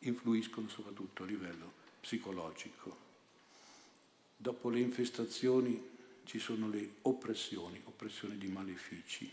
influiscono 0.00 0.68
soprattutto 0.68 1.22
a 1.22 1.26
livello 1.26 1.72
psicologico. 2.00 3.06
Dopo 4.36 4.70
le 4.70 4.80
infestazioni 4.80 5.96
ci 6.24 6.38
sono 6.38 6.68
le 6.68 6.96
oppressioni, 7.02 7.80
oppressioni 7.84 8.38
di 8.38 8.48
malefici, 8.48 9.30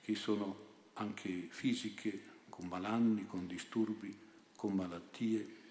che 0.00 0.14
sono 0.14 0.72
anche 0.94 1.48
fisiche, 1.50 2.32
con 2.48 2.66
malanni, 2.66 3.26
con 3.26 3.46
disturbi, 3.46 4.16
con 4.54 4.74
malattie, 4.74 5.62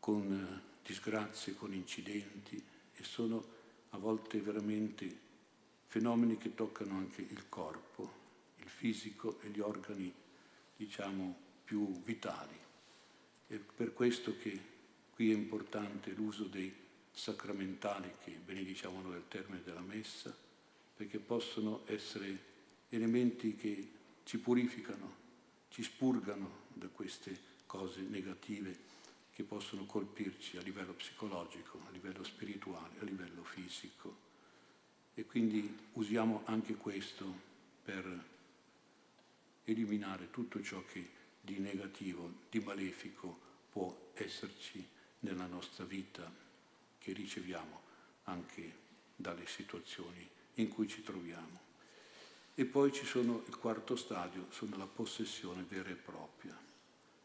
con 0.00 0.32
eh, 0.32 0.62
disgrazie, 0.84 1.54
con 1.54 1.72
incidenti 1.72 2.62
e 2.94 3.04
sono 3.04 3.54
a 3.90 3.98
volte 3.98 4.40
veramente 4.40 5.24
fenomeni 5.86 6.36
che 6.38 6.54
toccano 6.54 6.96
anche 6.96 7.22
il 7.22 7.48
corpo, 7.48 8.12
il 8.56 8.68
fisico 8.68 9.38
e 9.40 9.48
gli 9.48 9.60
organi 9.60 10.12
diciamo, 10.76 11.36
più 11.64 12.02
vitali. 12.02 12.56
È 13.46 13.56
per 13.56 13.92
questo 13.92 14.36
che 14.38 14.58
qui 15.14 15.30
è 15.30 15.34
importante 15.34 16.10
l'uso 16.10 16.44
dei 16.44 16.72
sacramentali 17.12 18.12
che 18.22 18.32
benediciamo 18.32 19.00
noi 19.00 19.14
al 19.14 19.28
termine 19.28 19.62
della 19.64 19.80
messa, 19.80 20.34
perché 20.96 21.18
possono 21.18 21.82
essere 21.86 22.54
elementi 22.90 23.56
che 23.56 23.88
ci 24.24 24.38
purificano, 24.38 25.14
ci 25.70 25.82
spurgano 25.82 26.64
da 26.72 26.88
queste 26.88 27.54
cose 27.66 28.00
negative 28.02 28.84
che 29.32 29.42
possono 29.42 29.84
colpirci 29.84 30.56
a 30.56 30.62
livello 30.62 30.92
psicologico, 30.92 31.82
a 31.86 31.90
livello 31.90 32.24
spirituale, 32.24 32.98
a 33.00 33.04
livello 33.04 33.44
fisico. 33.44 34.24
E 35.14 35.24
quindi 35.24 35.76
usiamo 35.92 36.42
anche 36.46 36.74
questo 36.74 37.24
per 37.82 38.24
eliminare 39.66 40.30
tutto 40.30 40.62
ciò 40.62 40.82
che 40.84 41.08
di 41.40 41.58
negativo, 41.58 42.32
di 42.50 42.60
malefico 42.60 43.38
può 43.70 44.10
esserci 44.14 44.84
nella 45.20 45.46
nostra 45.46 45.84
vita 45.84 46.30
che 46.98 47.12
riceviamo 47.12 47.80
anche 48.24 48.84
dalle 49.14 49.46
situazioni 49.46 50.28
in 50.54 50.68
cui 50.68 50.88
ci 50.88 51.02
troviamo. 51.02 51.64
E 52.54 52.64
poi 52.64 52.92
ci 52.92 53.04
sono 53.04 53.42
il 53.46 53.56
quarto 53.58 53.96
stadio, 53.96 54.46
sono 54.50 54.76
la 54.76 54.86
possessione 54.86 55.64
vera 55.68 55.90
e 55.90 55.94
propria, 55.94 56.58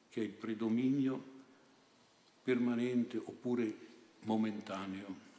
che 0.09 0.21
è 0.21 0.23
il 0.23 0.31
predominio 0.31 1.23
permanente 2.43 3.17
oppure 3.17 3.73
momentaneo 4.21 5.29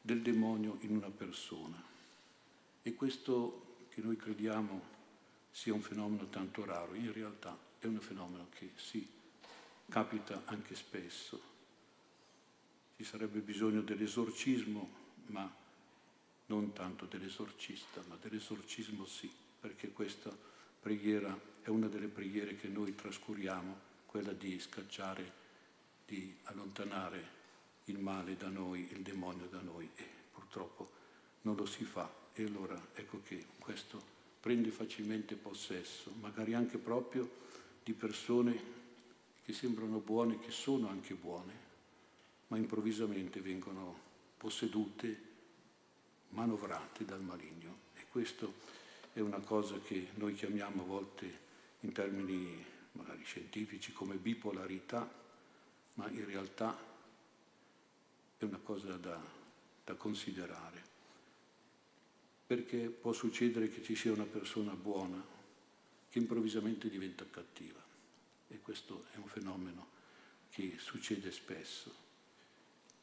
del 0.00 0.22
demonio 0.22 0.78
in 0.80 0.96
una 0.96 1.10
persona. 1.10 1.82
E 2.82 2.94
questo 2.94 3.86
che 3.90 4.00
noi 4.00 4.16
crediamo 4.16 4.96
sia 5.50 5.74
un 5.74 5.80
fenomeno 5.80 6.28
tanto 6.28 6.64
raro, 6.64 6.94
in 6.94 7.12
realtà 7.12 7.56
è 7.78 7.86
un 7.86 8.00
fenomeno 8.00 8.48
che 8.50 8.70
sì, 8.76 9.06
capita 9.88 10.42
anche 10.46 10.74
spesso. 10.74 11.40
Ci 12.96 13.04
sarebbe 13.04 13.40
bisogno 13.40 13.80
dell'esorcismo, 13.80 14.90
ma 15.26 15.52
non 16.46 16.72
tanto 16.72 17.06
dell'esorcista, 17.06 18.02
ma 18.08 18.16
dell'esorcismo 18.20 19.06
sì, 19.06 19.30
perché 19.60 19.90
questa 19.92 20.34
preghiera 20.80 21.38
è 21.62 21.68
una 21.68 21.86
delle 21.88 22.08
preghiere 22.08 22.56
che 22.56 22.68
noi 22.68 22.94
trascuriamo, 22.94 23.86
quella 24.06 24.32
di 24.32 24.58
scacciare, 24.58 25.32
di 26.06 26.34
allontanare 26.44 27.36
il 27.84 27.98
male 27.98 28.36
da 28.36 28.48
noi, 28.48 28.88
il 28.92 29.02
demonio 29.02 29.46
da 29.46 29.60
noi 29.60 29.88
e 29.94 30.06
purtroppo 30.32 30.90
non 31.42 31.56
lo 31.56 31.66
si 31.66 31.84
fa 31.84 32.10
e 32.32 32.44
allora 32.44 32.80
ecco 32.94 33.20
che 33.22 33.44
questo 33.58 34.16
prende 34.40 34.70
facilmente 34.70 35.34
possesso, 35.34 36.12
magari 36.20 36.54
anche 36.54 36.78
proprio 36.78 37.28
di 37.82 37.92
persone 37.92 38.76
che 39.44 39.52
sembrano 39.52 39.98
buone, 39.98 40.38
che 40.38 40.50
sono 40.50 40.88
anche 40.88 41.14
buone, 41.14 41.52
ma 42.48 42.56
improvvisamente 42.56 43.40
vengono 43.40 44.06
possedute, 44.36 45.26
manovrate 46.30 47.04
dal 47.04 47.22
maligno. 47.22 47.86
E 47.94 48.04
questo 48.10 48.54
è 49.12 49.20
una 49.20 49.40
cosa 49.40 49.78
che 49.80 50.08
noi 50.14 50.34
chiamiamo 50.34 50.82
a 50.82 50.86
volte 50.86 51.46
in 51.80 51.92
termini 51.92 52.64
magari 52.92 53.24
scientifici 53.24 53.92
come 53.92 54.16
bipolarità, 54.16 55.08
ma 55.94 56.08
in 56.10 56.24
realtà 56.24 56.76
è 58.38 58.44
una 58.44 58.58
cosa 58.58 58.96
da, 58.96 59.20
da 59.84 59.94
considerare, 59.94 60.82
perché 62.48 62.88
può 62.88 63.12
succedere 63.12 63.68
che 63.68 63.82
ci 63.82 63.94
sia 63.94 64.10
una 64.10 64.24
persona 64.24 64.72
buona 64.72 65.22
che 66.08 66.18
improvvisamente 66.18 66.88
diventa 66.88 67.26
cattiva 67.28 67.84
e 68.48 68.58
questo 68.62 69.04
è 69.12 69.18
un 69.18 69.26
fenomeno 69.26 69.86
che 70.48 70.76
succede 70.78 71.30
spesso 71.30 71.92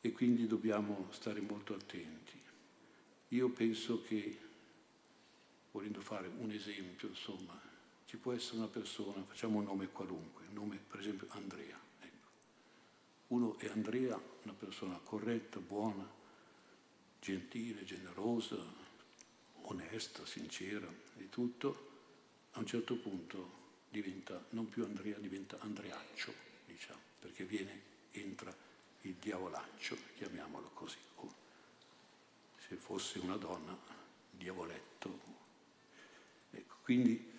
e 0.01 0.11
quindi 0.11 0.47
dobbiamo 0.47 1.09
stare 1.11 1.41
molto 1.41 1.75
attenti. 1.75 2.41
Io 3.29 3.49
penso 3.49 4.01
che, 4.01 4.35
volendo 5.71 6.01
fare 6.01 6.27
un 6.27 6.49
esempio, 6.49 7.09
insomma, 7.09 7.59
ci 8.07 8.17
può 8.17 8.33
essere 8.33 8.57
una 8.57 8.67
persona, 8.67 9.23
facciamo 9.25 9.59
un 9.59 9.65
nome 9.65 9.89
qualunque, 9.89 10.45
un 10.47 10.53
nome 10.53 10.77
per 10.77 11.01
esempio 11.01 11.27
Andrea. 11.29 11.79
Ecco. 11.99 12.27
Uno 13.27 13.59
è 13.59 13.67
Andrea, 13.67 14.19
una 14.41 14.53
persona 14.53 14.99
corretta, 15.03 15.59
buona, 15.59 16.07
gentile, 17.19 17.83
generosa, 17.83 18.84
onesta, 19.67 20.25
sincera 20.25 20.87
e 21.17 21.29
tutto, 21.29 21.93
a 22.51 22.59
un 22.59 22.65
certo 22.65 22.95
punto 22.95 23.63
diventa, 23.89 24.43
non 24.49 24.69
più 24.69 24.83
Andrea, 24.83 25.17
diventa 25.17 25.57
Andreaccio, 25.59 26.33
diciamo, 26.65 26.99
perché 27.19 27.45
viene, 27.45 27.81
entra 28.11 28.53
il 29.01 29.13
diavolaccio, 29.13 29.97
chiamiamolo 30.15 30.71
così, 30.73 30.97
o 31.15 31.33
se 32.67 32.75
fosse 32.75 33.19
una 33.19 33.37
donna, 33.37 33.77
diavoletto. 34.31 35.33
Ecco, 36.51 36.75
quindi 36.81 37.31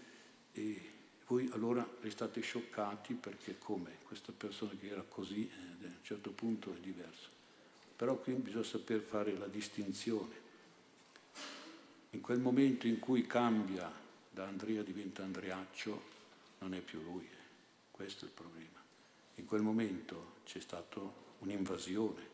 eh, 0.53 0.91
voi 1.27 1.49
allora 1.53 1.87
restate 2.01 2.41
scioccati 2.41 3.15
perché 3.15 3.59
come 3.59 3.99
questa 4.05 4.33
persona 4.33 4.73
che 4.79 4.89
era 4.89 5.03
così 5.03 5.49
eh, 5.49 5.87
a 5.87 5.89
un 5.89 5.99
certo 6.03 6.31
punto 6.31 6.73
è 6.73 6.79
diversa. 6.79 7.29
Però 7.97 8.17
qui 8.17 8.35
bisogna 8.35 8.65
saper 8.65 9.01
fare 9.01 9.37
la 9.37 9.47
distinzione. 9.47 10.45
In 12.17 12.23
quel 12.23 12.41
momento 12.41 12.87
in 12.87 12.99
cui 12.99 13.27
cambia 13.27 13.93
da 14.31 14.47
Andrea 14.47 14.83
diventa 14.83 15.23
Andreaccio, 15.23 16.03
non 16.61 16.73
è 16.73 16.81
più 16.81 17.03
lui, 17.03 17.25
eh. 17.25 17.37
questo 17.91 18.25
è 18.25 18.29
il 18.29 18.33
problema. 18.33 18.83
In 19.35 19.45
quel 19.45 19.61
momento 19.61 20.37
c'è 20.47 20.59
stato 20.59 21.35
un'invasione 21.41 22.27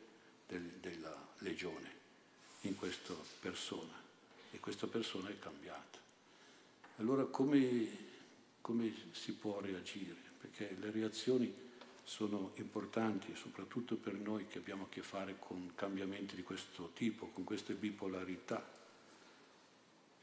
del, 0.46 0.62
della 0.78 1.12
legione 1.38 1.90
in 2.60 2.76
questa 2.76 3.12
persona 3.40 3.92
e 4.52 4.60
questa 4.60 4.86
persona 4.86 5.30
è 5.30 5.38
cambiata. 5.40 5.98
Allora 6.98 7.24
come, 7.24 7.88
come 8.60 8.94
si 9.10 9.32
può 9.32 9.58
reagire? 9.58 10.14
Perché 10.38 10.76
le 10.78 10.92
reazioni 10.92 11.52
sono 12.04 12.52
importanti, 12.54 13.34
soprattutto 13.34 13.96
per 13.96 14.14
noi 14.14 14.46
che 14.46 14.58
abbiamo 14.58 14.84
a 14.84 14.88
che 14.88 15.02
fare 15.02 15.40
con 15.40 15.72
cambiamenti 15.74 16.36
di 16.36 16.44
questo 16.44 16.92
tipo, 16.94 17.26
con 17.30 17.42
queste 17.42 17.74
bipolarità. 17.74 18.78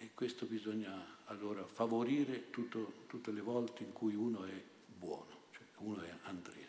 E 0.01 0.11
questo 0.13 0.45
bisogna 0.45 1.17
allora 1.25 1.65
favorire 1.65 2.49
tutto, 2.49 3.03
tutte 3.07 3.31
le 3.31 3.41
volte 3.41 3.83
in 3.83 3.91
cui 3.91 4.15
uno 4.15 4.45
è 4.45 4.63
buono, 4.87 5.43
cioè 5.51 5.65
uno 5.79 6.01
è 6.01 6.13
Andrea 6.23 6.67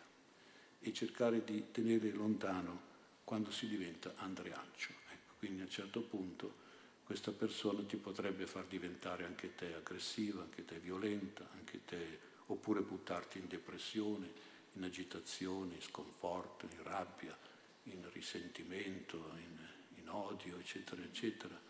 e 0.80 0.92
cercare 0.92 1.44
di 1.44 1.70
tenere 1.70 2.10
lontano 2.10 2.88
quando 3.22 3.52
si 3.52 3.68
diventa 3.68 4.14
Andreaccio. 4.16 4.92
Ecco, 5.12 5.34
quindi 5.38 5.60
a 5.60 5.64
un 5.64 5.70
certo 5.70 6.02
punto 6.02 6.68
questa 7.04 7.30
persona 7.30 7.82
ti 7.82 7.96
potrebbe 7.96 8.46
far 8.46 8.66
diventare 8.66 9.24
anche 9.24 9.54
te 9.54 9.74
aggressiva, 9.74 10.42
anche 10.42 10.64
te 10.64 10.78
violenta, 10.78 11.48
anche 11.52 11.84
te, 11.84 12.18
oppure 12.46 12.80
buttarti 12.80 13.38
in 13.38 13.46
depressione, 13.46 14.30
in 14.72 14.82
agitazione, 14.84 15.74
in 15.74 15.82
sconforto, 15.82 16.66
in 16.66 16.82
rabbia, 16.82 17.36
in 17.84 18.08
risentimento, 18.12 19.16
in, 19.36 20.00
in 20.00 20.08
odio, 20.08 20.58
eccetera, 20.58 21.02
eccetera. 21.02 21.69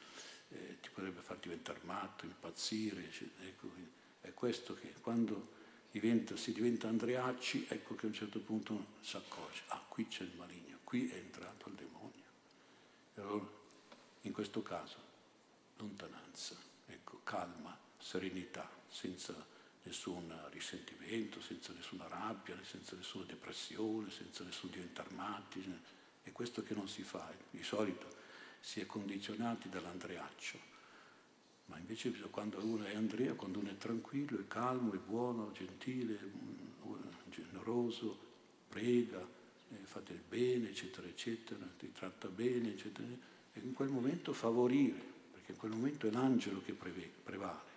Eh, 0.50 0.78
ti 0.80 0.90
potrebbe 0.90 1.20
far 1.20 1.38
diventare 1.38 1.80
matto, 1.84 2.24
impazzire. 2.24 3.10
Ecco, 3.42 3.70
è 4.20 4.34
questo 4.34 4.74
che 4.74 4.94
quando 5.00 5.58
diventa, 5.90 6.36
si 6.36 6.52
diventa 6.52 6.88
Andreacci, 6.88 7.66
ecco 7.68 7.94
che 7.94 8.06
a 8.06 8.08
un 8.08 8.14
certo 8.14 8.40
punto 8.40 8.86
si 9.00 9.16
accorge, 9.16 9.62
ah 9.68 9.84
qui 9.88 10.06
c'è 10.06 10.22
il 10.22 10.36
maligno, 10.36 10.78
qui 10.84 11.08
è 11.08 11.16
entrato 11.16 11.68
il 11.68 11.74
demonio. 11.74 12.24
E 13.14 13.20
allora 13.20 13.48
in 14.22 14.32
questo 14.32 14.62
caso 14.62 14.96
lontananza, 15.76 16.56
ecco, 16.86 17.20
calma, 17.24 17.76
serenità, 17.98 18.68
senza 18.88 19.34
nessun 19.82 20.32
risentimento, 20.50 21.40
senza 21.40 21.72
nessuna 21.72 22.06
rabbia, 22.06 22.56
senza 22.64 22.96
nessuna 22.96 23.24
depressione, 23.24 24.10
senza 24.10 24.44
nessun 24.44 24.70
diventare 24.70 25.10
matti. 25.10 25.80
È 26.22 26.32
questo 26.32 26.62
che 26.62 26.74
non 26.74 26.88
si 26.88 27.02
fa. 27.02 27.32
Di 27.50 27.62
solito 27.62 28.18
si 28.60 28.80
è 28.80 28.86
condizionati 28.86 29.68
dall'Andreaccio 29.68 30.68
ma 31.70 31.78
invece 31.78 32.10
quando 32.30 32.58
uno 32.58 32.84
è 32.84 32.96
Andrea, 32.96 33.34
quando 33.34 33.60
uno 33.60 33.70
è 33.70 33.76
tranquillo, 33.76 34.40
è 34.40 34.48
calmo, 34.48 34.92
è 34.92 34.96
buono, 34.96 35.52
gentile, 35.52 36.18
generoso, 37.30 38.18
prega, 38.68 39.20
eh, 39.20 39.76
fa 39.84 40.00
del 40.00 40.20
bene, 40.28 40.70
eccetera, 40.70 41.06
eccetera, 41.06 41.64
ti 41.78 41.92
tratta 41.92 42.26
bene, 42.26 42.70
eccetera, 42.70 43.06
e 43.52 43.60
in 43.60 43.72
quel 43.72 43.88
momento 43.88 44.32
favorire, 44.32 45.00
perché 45.30 45.52
in 45.52 45.58
quel 45.58 45.70
momento 45.70 46.08
è 46.08 46.10
l'angelo 46.10 46.60
che 46.60 46.72
prevale, 46.72 47.68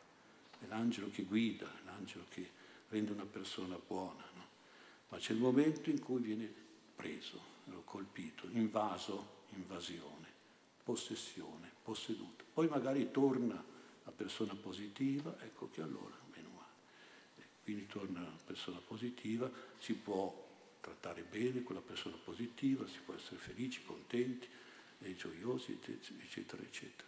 è 0.59 0.65
l'angelo 0.67 1.11
che 1.11 1.23
guida, 1.23 1.67
è 1.67 1.85
l'angelo 1.85 2.25
che 2.29 2.49
rende 2.89 3.11
una 3.11 3.25
persona 3.25 3.79
buona. 3.85 4.23
No? 4.33 4.47
Ma 5.09 5.17
c'è 5.19 5.33
il 5.33 5.39
momento 5.39 5.91
in 5.91 5.99
cui 5.99 6.19
viene 6.19 6.51
preso, 6.95 7.51
colpito, 7.85 8.47
invaso, 8.53 9.41
invasione, 9.53 10.22
possessione, 10.83 11.71
posseduto. 11.81 12.43
Poi 12.53 12.67
magari 12.67 13.09
torna 13.11 13.63
la 14.03 14.11
persona 14.11 14.53
positiva, 14.55 15.35
ecco 15.39 15.69
che 15.69 15.81
allora 15.81 16.15
meno 16.35 16.49
male. 16.49 17.47
Quindi 17.63 17.87
torna 17.87 18.21
la 18.21 18.39
persona 18.45 18.79
positiva, 18.79 19.49
si 19.79 19.93
può 19.93 20.41
trattare 20.81 21.23
bene 21.23 21.63
quella 21.63 21.81
persona 21.81 22.17
positiva, 22.17 22.85
si 22.87 22.99
può 23.05 23.13
essere 23.13 23.37
felici, 23.37 23.83
contenti, 23.83 24.47
e 24.99 25.15
gioiosi, 25.15 25.77
eccetera, 26.21 26.61
eccetera. 26.61 27.07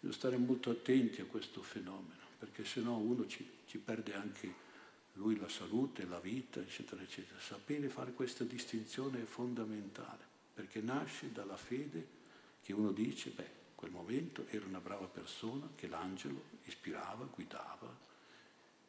Bisogna 0.00 0.16
stare 0.16 0.36
molto 0.36 0.70
attenti 0.70 1.20
a 1.20 1.26
questo 1.26 1.62
fenomeno, 1.62 2.20
perché 2.38 2.64
se 2.64 2.80
no 2.80 2.96
uno 2.96 3.26
ci, 3.26 3.48
ci 3.66 3.78
perde 3.78 4.14
anche 4.14 4.66
lui 5.14 5.36
la 5.36 5.48
salute, 5.48 6.06
la 6.06 6.20
vita, 6.20 6.60
eccetera, 6.60 7.02
eccetera. 7.02 7.40
Sapere 7.40 7.88
fare 7.88 8.12
questa 8.12 8.44
distinzione 8.44 9.22
è 9.22 9.24
fondamentale, 9.24 10.24
perché 10.54 10.80
nasce 10.80 11.32
dalla 11.32 11.56
fede 11.56 12.16
che 12.62 12.72
uno 12.72 12.92
dice, 12.92 13.30
beh, 13.30 13.56
quel 13.74 13.90
momento 13.90 14.44
era 14.48 14.66
una 14.66 14.80
brava 14.80 15.06
persona 15.06 15.68
che 15.74 15.86
l'angelo 15.86 16.42
ispirava, 16.64 17.24
guidava. 17.26 18.06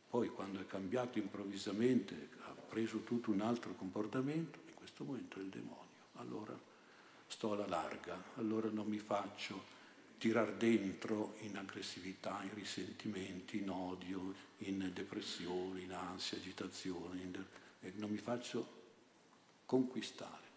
Poi 0.10 0.30
quando 0.30 0.60
è 0.60 0.66
cambiato 0.66 1.20
improvvisamente, 1.20 2.30
ha 2.46 2.52
preso 2.52 3.04
tutto 3.04 3.32
un 3.32 3.42
altro 3.42 3.74
comportamento, 3.76 4.60
in 4.68 4.74
questo 4.74 5.04
momento 5.04 5.40
è 5.40 5.44
il 5.44 5.50
demonio. 5.50 5.88
Allora 6.16 6.58
sto 7.28 7.54
alla 7.54 7.68
larga, 7.68 8.22
allora 8.36 8.70
non 8.70 8.88
mi 8.88 8.98
faccio 8.98 9.78
tirar 10.18 10.54
dentro 10.54 11.36
in 11.42 11.56
aggressività, 11.56 12.42
in 12.44 12.54
risentimenti, 12.54 13.60
in 13.60 13.70
odio, 13.70 14.34
in 14.58 14.92
depressione, 14.94 15.82
in 15.82 15.94
ansia, 15.94 16.38
agitazione, 16.38 17.22
in 17.22 17.32
de- 17.32 17.92
non 17.96 18.10
mi 18.10 18.18
faccio 18.18 18.78
conquistare 19.66 20.48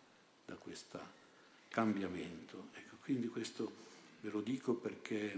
da 0.45 0.57
questo 0.57 0.99
cambiamento. 1.69 2.69
Ecco, 2.73 2.92
quindi 3.03 3.29
questo 3.29 3.91
Ve 4.23 4.31
lo 4.31 4.41
dico 4.41 4.75
perché 4.75 5.35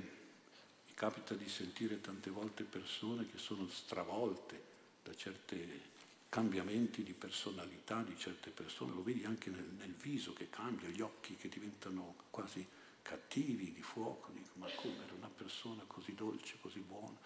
mi 0.87 0.92
capita 0.92 1.33
di 1.33 1.48
sentire 1.48 2.03
tante 2.03 2.29
volte 2.29 2.64
persone 2.64 3.27
che 3.31 3.38
sono 3.38 3.66
stravolte 3.66 4.62
da 5.03 5.14
certi 5.14 5.81
cambiamenti 6.29 7.03
di 7.03 7.14
personalità 7.14 8.03
di 8.03 8.14
certe 8.18 8.50
persone, 8.50 8.92
lo 8.92 9.03
vedi 9.03 9.24
anche 9.24 9.48
nel, 9.48 9.64
nel 9.79 9.94
viso 9.94 10.35
che 10.35 10.50
cambia, 10.50 10.90
gli 10.90 11.00
occhi 11.00 11.37
che 11.37 11.48
diventano 11.48 12.16
quasi 12.29 12.66
cattivi, 13.00 13.72
di 13.72 13.81
fuoco, 13.81 14.33
dico, 14.33 14.50
ma 14.57 14.68
come? 14.74 15.03
Era 15.03 15.14
una 15.14 15.31
persona 15.35 15.83
così 15.87 16.14
dolce, 16.14 16.59
così 16.61 16.81
buona, 16.81 17.16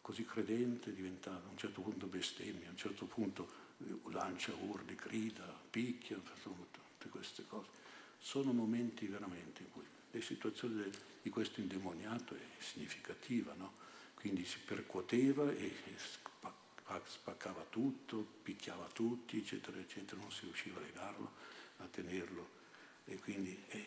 così 0.00 0.24
credente, 0.24 0.92
diventa 0.92 1.30
a 1.30 1.48
un 1.48 1.56
certo 1.56 1.82
punto 1.82 2.06
bestemmia, 2.06 2.66
a 2.66 2.70
un 2.70 2.76
certo 2.76 3.04
punto 3.06 3.48
eh, 3.78 4.10
lancia 4.10 4.52
urli, 4.54 4.96
grida, 4.96 5.46
picchia, 5.70 6.16
tutte 6.16 7.08
queste 7.10 7.46
cose. 7.46 7.83
Sono 8.24 8.54
momenti 8.54 9.06
veramente 9.06 9.60
in 9.60 9.70
cui 9.70 9.84
la 10.10 10.20
situazione 10.22 10.90
di 11.20 11.28
questo 11.28 11.60
indemoniato 11.60 12.34
è 12.34 12.40
significativa, 12.58 13.52
no? 13.52 13.74
Quindi 14.14 14.46
si 14.46 14.60
percuoteva 14.60 15.52
e 15.52 15.70
spaccava 17.04 17.66
tutto, 17.68 18.26
picchiava 18.42 18.88
tutti, 18.94 19.36
eccetera, 19.36 19.76
eccetera, 19.76 20.18
non 20.18 20.32
si 20.32 20.46
riusciva 20.46 20.80
a 20.80 20.82
legarlo, 20.82 21.32
a 21.76 21.84
tenerlo. 21.84 22.48
E 23.04 23.18
quindi 23.18 23.62
e, 23.68 23.84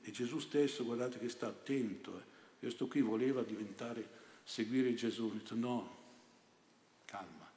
e 0.00 0.10
Gesù 0.12 0.38
stesso, 0.38 0.84
guardate 0.84 1.18
che 1.18 1.28
sta 1.28 1.48
attento, 1.48 2.20
eh. 2.20 2.22
questo 2.60 2.86
qui 2.86 3.00
voleva 3.00 3.42
diventare, 3.42 4.08
seguire 4.44 4.94
Gesù, 4.94 5.26
ha 5.26 5.34
detto 5.34 5.56
no, 5.56 5.96
calma, 7.04 7.50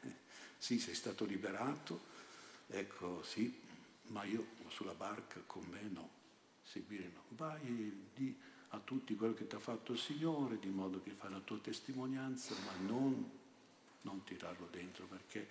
sì 0.56 0.78
sei 0.78 0.94
stato 0.94 1.26
liberato, 1.26 2.00
ecco 2.68 3.22
sì, 3.22 3.66
ma 4.08 4.24
io 4.24 4.46
sulla 4.68 4.94
barca 4.94 5.40
con 5.46 5.64
me 5.70 5.82
no, 5.82 6.08
seguire 6.62 7.10
no, 7.12 7.22
vai 7.30 7.60
e 7.62 7.92
di 8.14 8.36
a 8.72 8.80
tutti 8.80 9.14
quello 9.14 9.34
che 9.34 9.46
ti 9.46 9.54
ha 9.54 9.60
fatto 9.60 9.92
il 9.92 9.98
Signore, 9.98 10.58
di 10.58 10.68
modo 10.68 11.00
che 11.02 11.10
fai 11.10 11.30
la 11.30 11.40
tua 11.40 11.58
testimonianza, 11.58 12.54
ma 12.66 12.72
non, 12.86 13.30
non 14.02 14.24
tirarlo 14.24 14.68
dentro, 14.70 15.06
perché 15.06 15.46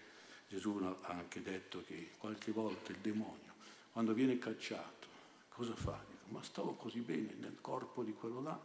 Gesù 0.48 0.78
ha 0.84 1.08
anche 1.08 1.41
detto 1.41 1.84
che 1.86 2.12
qualche 2.17 2.52
volta 2.52 2.91
il 2.91 3.00
demonio, 3.00 3.54
quando 3.91 4.13
viene 4.13 4.38
cacciato, 4.38 5.08
cosa 5.50 5.76
fa? 5.76 6.00
Dico, 6.08 6.26
ma 6.28 6.43
stavo 6.43 6.74
così 6.74 7.00
bene 7.00 7.34
nel 7.39 7.58
corpo 7.60 8.04
di 8.04 8.13
quello 8.13 8.41
là, 8.41 8.60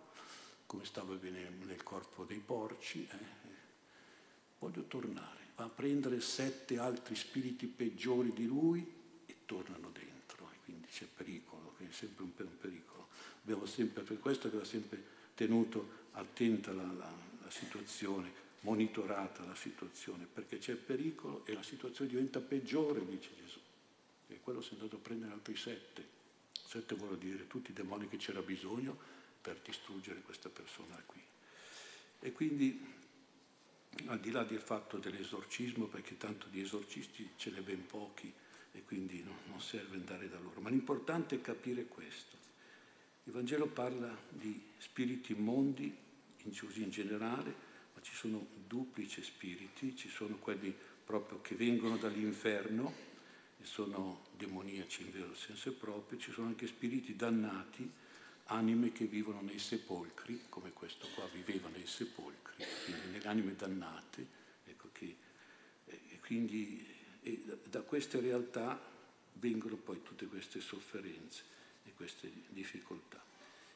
come 0.66 0.85
stavo 0.85 1.14
bene 1.14 1.48
nel 1.64 1.83
corpo 1.83 2.24
dei 2.24 2.38
porci, 2.38 3.07
eh? 3.11 3.40
voglio 4.59 4.83
tornare, 4.83 5.48
va 5.57 5.64
a 5.64 5.68
prendere 5.68 6.20
sette 6.20 6.78
altri 6.78 7.14
spiriti 7.14 7.66
peggiori 7.66 8.33
di 8.33 8.46
lui 8.46 9.00
tornano 9.46 9.90
dentro, 9.90 10.50
e 10.52 10.57
quindi 10.64 10.87
c'è 10.88 11.07
pericolo, 11.07 11.74
è 11.78 11.87
sempre 11.90 12.24
un 12.24 12.35
pericolo 12.35 12.92
abbiamo 13.42 13.66
sempre, 13.66 14.02
per 14.02 14.18
questo 14.18 14.50
che 14.50 14.57
va 14.57 14.64
sempre 14.64 15.02
tenuto 15.35 16.00
attenta 16.12 16.72
la, 16.72 16.85
la, 16.85 17.12
la 17.42 17.50
situazione, 17.50 18.40
monitorata 18.61 19.44
la 19.44 19.55
situazione, 19.55 20.26
perché 20.33 20.59
c'è 20.59 20.74
pericolo 20.74 21.44
e 21.46 21.55
la 21.55 21.62
situazione 21.62 22.11
diventa 22.11 22.40
peggiore, 22.40 23.05
dice 23.05 23.31
Gesù. 23.42 23.59
E 24.28 24.40
quello 24.40 24.62
si 24.62 24.70
è 24.70 24.72
andato 24.74 24.96
a 24.96 25.00
prendere 25.00 25.33
altri 25.33 25.57
sette. 25.57 26.20
Sette 26.52 26.94
vuol 26.94 27.18
dire 27.18 27.46
tutti 27.48 27.70
i 27.70 27.74
demoni 27.74 28.09
che 28.09 28.16
c'era 28.16 28.40
bisogno 28.40 28.96
per 29.42 29.61
distruggere 29.62 30.22
questa 30.22 30.48
persona 30.48 31.02
qui. 31.05 31.20
E 32.20 32.33
quindi, 32.33 32.81
al 34.07 34.20
di 34.20 34.31
là 34.31 34.44
del 34.44 34.61
fatto 34.61 34.98
dell'esorcismo, 34.98 35.87
perché 35.87 36.16
tanto 36.16 36.46
di 36.48 36.61
esorcisti 36.61 37.31
ce 37.37 37.50
ne 37.50 37.61
ben 37.61 37.85
pochi 37.85 38.33
e 38.72 38.82
quindi 38.85 39.22
no, 39.22 39.37
non 39.46 39.61
serve 39.61 39.96
andare 39.96 40.28
da 40.28 40.38
loro, 40.38 40.61
ma 40.61 40.70
l'importante 40.70 41.37
è 41.37 41.40
capire 41.40 41.85
questo. 41.85 42.37
Il 43.24 43.32
Vangelo 43.32 43.66
parla 43.66 44.16
di 44.28 44.61
spiriti 44.78 45.32
immondi, 45.32 45.94
in 46.44 46.90
generale, 46.90 47.54
ma 47.94 48.00
ci 48.02 48.14
sono 48.14 48.44
duplici 48.66 49.22
spiriti, 49.22 49.94
ci 49.94 50.08
sono 50.08 50.37
quelli 50.37 50.74
proprio 51.04 51.40
che 51.40 51.54
vengono 51.54 51.96
dall'inferno 51.96 53.11
e 53.61 53.64
sono 53.64 54.24
demoniaci 54.37 55.02
in 55.02 55.12
vero 55.12 55.35
senso 55.35 55.72
proprio, 55.74 56.18
ci 56.18 56.32
sono 56.32 56.48
anche 56.48 56.66
spiriti 56.66 57.14
dannati, 57.14 57.88
anime 58.46 58.90
che 58.92 59.04
vivono 59.04 59.40
nei 59.40 59.58
sepolcri, 59.58 60.42
come 60.48 60.72
questo 60.72 61.06
qua 61.14 61.28
viveva 61.32 61.68
nei 61.68 61.87
sepolcri, 61.87 62.64
quindi 62.85 63.11
nelle 63.12 63.28
anime 63.28 63.54
dannate, 63.54 64.26
ecco 64.64 64.88
che, 64.92 65.16
e 65.85 66.18
quindi 66.20 66.85
e 67.22 67.42
da 67.70 67.82
queste 67.82 68.20
realtà 68.20 68.80
vengono 69.35 69.76
poi 69.76 70.02
tutte 70.02 70.26
queste 70.26 70.61
sofferenze 70.61 71.42
e 71.85 71.92
queste 71.94 72.30
difficoltà. 72.48 73.22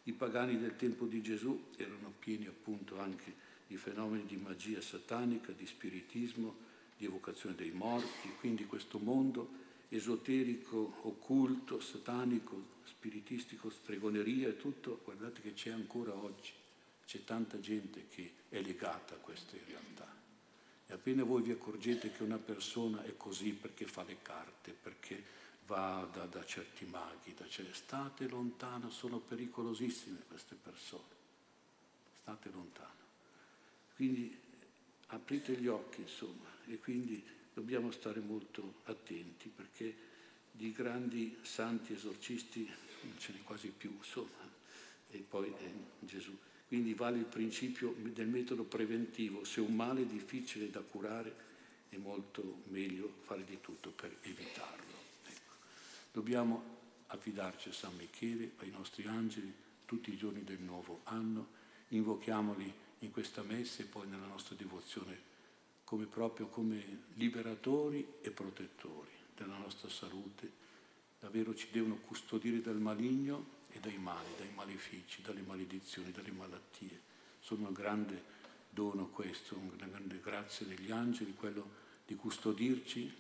I 0.05 0.13
pagani 0.13 0.59
del 0.59 0.77
tempo 0.77 1.07
di 1.07 1.23
Gesù 1.23 1.71
erano 1.77 2.13
pieni 2.19 2.47
appunto 2.47 3.01
anche 3.01 3.45
di 3.67 3.77
fenomeni 3.77 4.25
di 4.27 4.37
magia 4.37 4.81
satanica, 4.81 5.53
di 5.53 5.67
spiritismo, 5.67 6.55
di 6.97 7.05
evocazione 7.07 7.57
dei 7.57 7.73
morti, 7.73 8.29
quindi 8.39 8.67
questo 8.67 8.99
mondo 8.99 9.65
esoterico, 9.89 11.01
occulto, 11.03 11.81
satanico, 11.81 12.75
spiritistico, 12.85 13.71
stregoneria 13.71 14.49
e 14.49 14.57
tutto, 14.57 15.01
guardate 15.05 15.41
che 15.41 15.53
c'è 15.53 15.71
ancora 15.71 16.15
oggi, 16.15 16.53
c'è 17.05 17.25
tanta 17.25 17.61
gente 17.61 18.07
che 18.09 18.33
è 18.49 18.61
legata 18.61 19.15
a 19.15 19.19
queste 19.19 19.61
realtà. 19.67 20.16
E 20.89 20.93
appena 20.93 21.25
voi 21.25 21.43
vi 21.43 21.51
accorgete 21.51 22.13
che 22.13 22.23
una 22.23 22.39
persona 22.39 23.03
è 23.03 23.17
così 23.17 23.53
perché 23.53 23.87
fa 23.87 24.05
le 24.05 24.19
carte, 24.23 24.73
perché 24.73 25.23
va 25.67 26.09
da, 26.13 26.27
da 26.27 26.45
certi 26.45 26.85
maghi, 26.85 27.35
da, 27.35 27.47
cioè, 27.49 27.67
state 27.73 28.29
lontano, 28.29 28.91
sono 28.91 29.19
pericolosissime 29.19 30.21
queste 30.29 30.55
persone, 30.55 31.15
state 32.21 32.51
lontano. 32.51 32.95
Quindi 33.97 34.39
aprite 35.09 35.55
gli 35.55 35.67
occhi, 35.67 36.03
insomma, 36.03 36.49
e 36.67 36.79
quindi 36.79 37.25
dobbiamo 37.53 37.91
stare 37.91 38.21
molto 38.21 38.81
attenti 38.85 39.49
perché 39.49 39.95
di 40.53 40.73
grandi 40.73 41.39
santi 41.43 41.95
esorcisti 41.95 42.71
non 43.03 43.19
ce 43.19 43.33
n'è 43.33 43.43
quasi 43.43 43.69
più, 43.69 43.93
insomma, 43.97 44.49
e 45.11 45.19
poi 45.19 45.51
è 45.51 45.73
Gesù. 46.01 46.37
Quindi 46.67 46.95
vale 46.95 47.19
il 47.19 47.25
principio 47.25 47.95
del 47.99 48.27
metodo 48.27 48.65
preventivo, 48.65 49.45
se 49.45 49.61
un 49.61 49.75
male 49.75 50.03
è 50.03 50.07
difficile 50.07 50.71
da 50.71 50.81
curare 50.81 51.45
è 51.89 51.97
molto 51.97 52.63
meglio 52.69 53.19
fare 53.23 53.45
di 53.45 53.59
tutto 53.61 53.91
per 53.91 54.17
evitarlo. 54.23 54.95
Dobbiamo 56.13 56.75
affidarci 57.09 57.69
a 57.69 57.73
San 57.73 57.95
Michele, 57.97 58.53
ai 58.59 58.71
nostri 58.71 59.07
angeli, 59.07 59.53
tutti 59.85 60.13
i 60.13 60.17
giorni 60.17 60.43
del 60.43 60.61
nuovo 60.61 61.03
anno, 61.05 61.49
invochiamoli 61.89 62.73
in 63.01 63.11
questa 63.11 63.43
messa 63.43 63.83
e 63.83 63.87
poi 63.87 64.09
nella 64.09 64.27
nostra 64.27 64.57
devozione 64.57 65.35
come 65.85 66.07
proprio 66.07 66.49
come 66.49 67.03
liberatori 67.15 68.05
e 68.21 68.31
protettori 68.31 69.11
della 69.37 69.57
nostra 69.57 69.89
salute. 69.89 70.65
Davvero 71.21 71.55
ci 71.55 71.69
devono 71.71 71.99
custodire 71.99 72.61
dal 72.61 72.81
maligno 72.81 73.55
e 73.77 73.81
dai 73.81 73.99
mali, 73.99 74.29
dai 74.39 74.51
malefici, 74.55 75.23
dalle 75.23 75.43
maledizioni, 75.43 76.11
dalle 76.11 76.33
malattie. 76.33 77.01
Sono 77.41 77.69
un 77.69 77.73
grande 77.73 78.35
dono 78.71 79.09
questo, 79.09 79.57
una 79.57 79.87
grande 79.87 80.19
grazia 80.21 80.67
degli 80.67 80.91
angeli, 80.91 81.35
quello 81.35 81.85
di 82.07 82.15
custodirci 82.17 83.15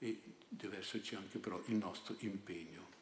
e 0.00 0.20
deve 0.48 0.78
esserci 0.78 1.14
anche 1.14 1.38
però 1.38 1.60
il 1.66 1.76
nostro 1.76 2.16
impegno. 2.20 2.96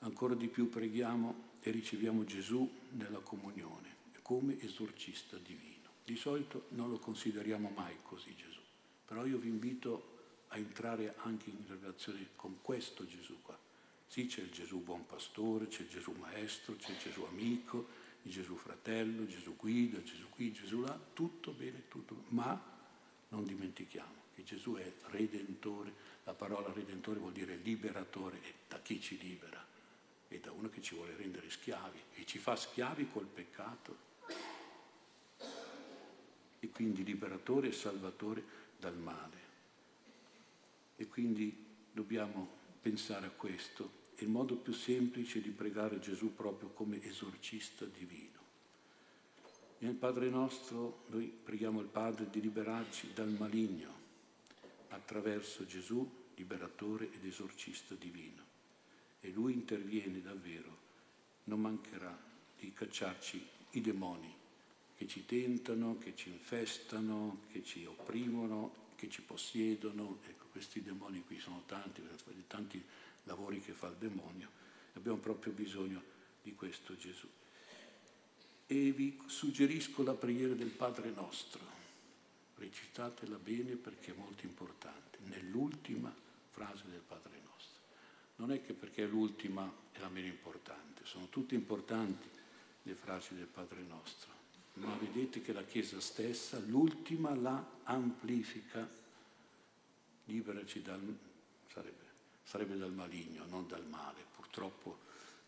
Ancora 0.00 0.34
di 0.34 0.48
più 0.48 0.68
preghiamo 0.68 1.52
e 1.60 1.70
riceviamo 1.70 2.24
Gesù 2.24 2.70
nella 2.90 3.20
comunione 3.20 3.92
come 4.22 4.58
esorcista 4.60 5.36
divino. 5.36 5.72
Di 6.04 6.16
solito 6.16 6.66
non 6.70 6.90
lo 6.90 6.98
consideriamo 6.98 7.70
mai 7.70 7.96
così 8.02 8.34
Gesù, 8.34 8.60
però 9.06 9.24
io 9.26 9.38
vi 9.38 9.48
invito 9.48 10.12
a 10.48 10.56
entrare 10.56 11.14
anche 11.18 11.50
in 11.50 11.64
relazione 11.66 12.28
con 12.36 12.58
questo 12.62 13.06
Gesù 13.06 13.40
qua. 13.42 13.63
Sì, 14.06 14.26
c'è 14.26 14.42
il 14.42 14.50
Gesù 14.50 14.82
buon 14.82 15.06
pastore, 15.06 15.68
c'è 15.68 15.82
il 15.82 15.88
Gesù 15.88 16.12
maestro, 16.12 16.76
c'è 16.76 16.90
il 16.90 16.98
Gesù 16.98 17.22
amico, 17.22 17.88
il 18.22 18.32
Gesù 18.32 18.56
fratello, 18.56 19.26
Gesù 19.26 19.56
guida, 19.56 20.02
Gesù 20.02 20.28
qui, 20.30 20.52
Gesù 20.52 20.80
là, 20.80 20.98
tutto 21.12 21.50
bene, 21.52 21.88
tutto, 21.88 22.24
ma 22.28 22.72
non 23.28 23.44
dimentichiamo 23.44 24.22
che 24.34 24.42
Gesù 24.42 24.74
è 24.74 24.92
redentore, 25.06 25.92
la 26.24 26.34
parola 26.34 26.72
redentore 26.72 27.20
vuol 27.20 27.32
dire 27.32 27.56
liberatore, 27.56 28.40
e 28.42 28.54
da 28.68 28.80
chi 28.80 29.00
ci 29.00 29.18
libera? 29.18 29.64
E 30.28 30.40
da 30.40 30.50
uno 30.50 30.68
che 30.68 30.82
ci 30.82 30.94
vuole 30.94 31.14
rendere 31.16 31.48
schiavi 31.48 32.00
e 32.14 32.26
ci 32.26 32.38
fa 32.38 32.56
schiavi 32.56 33.08
col 33.12 33.26
peccato. 33.26 34.12
E 36.58 36.70
quindi 36.70 37.04
liberatore 37.04 37.68
e 37.68 37.72
salvatore 37.72 38.42
dal 38.78 38.96
male. 38.96 39.42
E 40.96 41.06
quindi 41.06 41.64
dobbiamo 41.92 42.62
pensare 42.84 43.24
a 43.24 43.30
questo. 43.30 44.02
Il 44.16 44.28
modo 44.28 44.56
più 44.56 44.74
semplice 44.74 45.40
di 45.40 45.48
pregare 45.48 46.00
Gesù 46.00 46.34
proprio 46.34 46.68
come 46.68 47.02
esorcista 47.02 47.86
divino. 47.86 48.42
Nel 49.78 49.94
Padre 49.94 50.28
nostro 50.28 51.04
noi 51.06 51.28
preghiamo 51.28 51.80
il 51.80 51.86
Padre 51.86 52.28
di 52.28 52.42
liberarci 52.42 53.12
dal 53.14 53.30
maligno 53.30 54.02
attraverso 54.88 55.64
Gesù, 55.64 56.06
liberatore 56.34 57.10
ed 57.10 57.24
esorcista 57.24 57.94
divino. 57.94 58.42
E 59.20 59.30
lui 59.30 59.54
interviene 59.54 60.20
davvero, 60.20 60.76
non 61.44 61.62
mancherà 61.62 62.14
di 62.58 62.70
cacciarci 62.74 63.42
i 63.70 63.80
demoni 63.80 64.30
che 64.94 65.06
ci 65.06 65.24
tentano, 65.24 65.96
che 65.96 66.14
ci 66.14 66.28
infestano, 66.28 67.44
che 67.50 67.64
ci 67.64 67.86
opprimono, 67.86 68.83
che 69.04 69.10
ci 69.10 69.22
possiedono. 69.22 70.18
Ecco, 70.26 70.46
questi 70.50 70.82
demoni 70.82 71.22
qui 71.24 71.38
sono 71.38 71.62
tanti, 71.66 72.02
tanti 72.46 72.82
lavori 73.24 73.60
che 73.60 73.72
fa 73.72 73.88
il 73.88 73.96
demonio. 73.96 74.48
Abbiamo 74.94 75.18
proprio 75.18 75.52
bisogno 75.52 76.02
di 76.42 76.54
questo 76.54 76.96
Gesù. 76.96 77.28
E 78.66 78.92
vi 78.92 79.20
suggerisco 79.26 80.02
la 80.02 80.14
preghiera 80.14 80.54
del 80.54 80.70
Padre 80.70 81.10
nostro 81.10 81.72
recitatela 82.56 83.36
bene 83.36 83.74
perché 83.74 84.12
è 84.12 84.16
molto 84.16 84.46
importante, 84.46 85.18
nell'ultima 85.24 86.14
frase 86.50 86.84
del 86.88 87.02
Padre 87.06 87.40
nostro. 87.44 87.82
non 88.36 88.52
è 88.52 88.64
che 88.64 88.72
perché 88.72 89.04
è 89.04 89.06
l'ultima 89.06 89.70
è 89.92 89.98
la 89.98 90.08
meno 90.08 90.28
importante, 90.28 91.04
sono 91.04 91.28
tutte 91.28 91.54
importanti 91.54 92.28
le 92.82 92.94
frasi 92.94 93.34
del 93.34 93.46
Padre 93.46 93.82
nostro, 93.82 94.32
ma 94.74 94.94
vedete 94.96 95.40
che 95.42 95.52
la 95.52 95.64
Chiesa 95.64 96.00
stessa 96.00 96.58
l'ultima 96.58 97.34
la 97.34 97.64
amplifica, 97.84 98.88
liberaci 100.24 100.82
dal, 100.82 101.16
sarebbe, 101.72 102.04
sarebbe 102.42 102.76
dal 102.76 102.92
maligno, 102.92 103.44
non 103.46 103.66
dal 103.68 103.84
male. 103.86 104.24
Purtroppo 104.34 104.98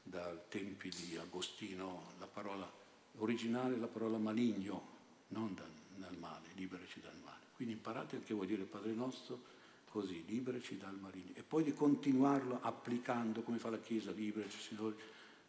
dai 0.02 0.38
tempi 0.48 0.90
di 0.90 1.16
Agostino 1.16 2.12
la 2.18 2.26
parola 2.26 2.70
originale 3.18 3.74
è 3.74 3.78
la 3.78 3.88
parola 3.88 4.18
maligno, 4.18 4.94
non 5.28 5.54
dal, 5.54 5.70
dal 5.96 6.16
male, 6.18 6.48
liberaci 6.54 7.00
dal 7.00 7.16
male. 7.24 7.44
Quindi 7.54 7.74
imparate 7.74 8.22
che 8.22 8.34
vuol 8.34 8.46
dire 8.46 8.64
Padre 8.64 8.92
nostro 8.92 9.54
così, 9.88 10.24
liberaci 10.26 10.76
dal 10.76 10.96
maligno. 10.98 11.32
E 11.34 11.42
poi 11.42 11.64
di 11.64 11.72
continuarlo 11.72 12.58
applicando, 12.60 13.42
come 13.42 13.58
fa 13.58 13.70
la 13.70 13.80
Chiesa, 13.80 14.12
liberaci, 14.12 14.58
Signore, 14.58 14.94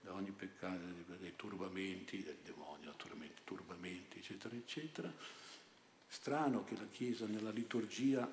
da 0.08 0.14
ogni 0.14 0.32
peccato, 0.32 0.80
dai 1.20 1.34
turbamenti 1.36 2.24
del 2.24 2.38
demonio, 2.42 2.86
naturalmente, 2.86 3.42
turbamenti, 3.44 4.20
eccetera, 4.20 4.56
eccetera. 4.56 5.14
Strano 6.08 6.64
che 6.64 6.76
la 6.78 6.88
Chiesa 6.90 7.26
nella 7.26 7.52
liturgia 7.52 8.26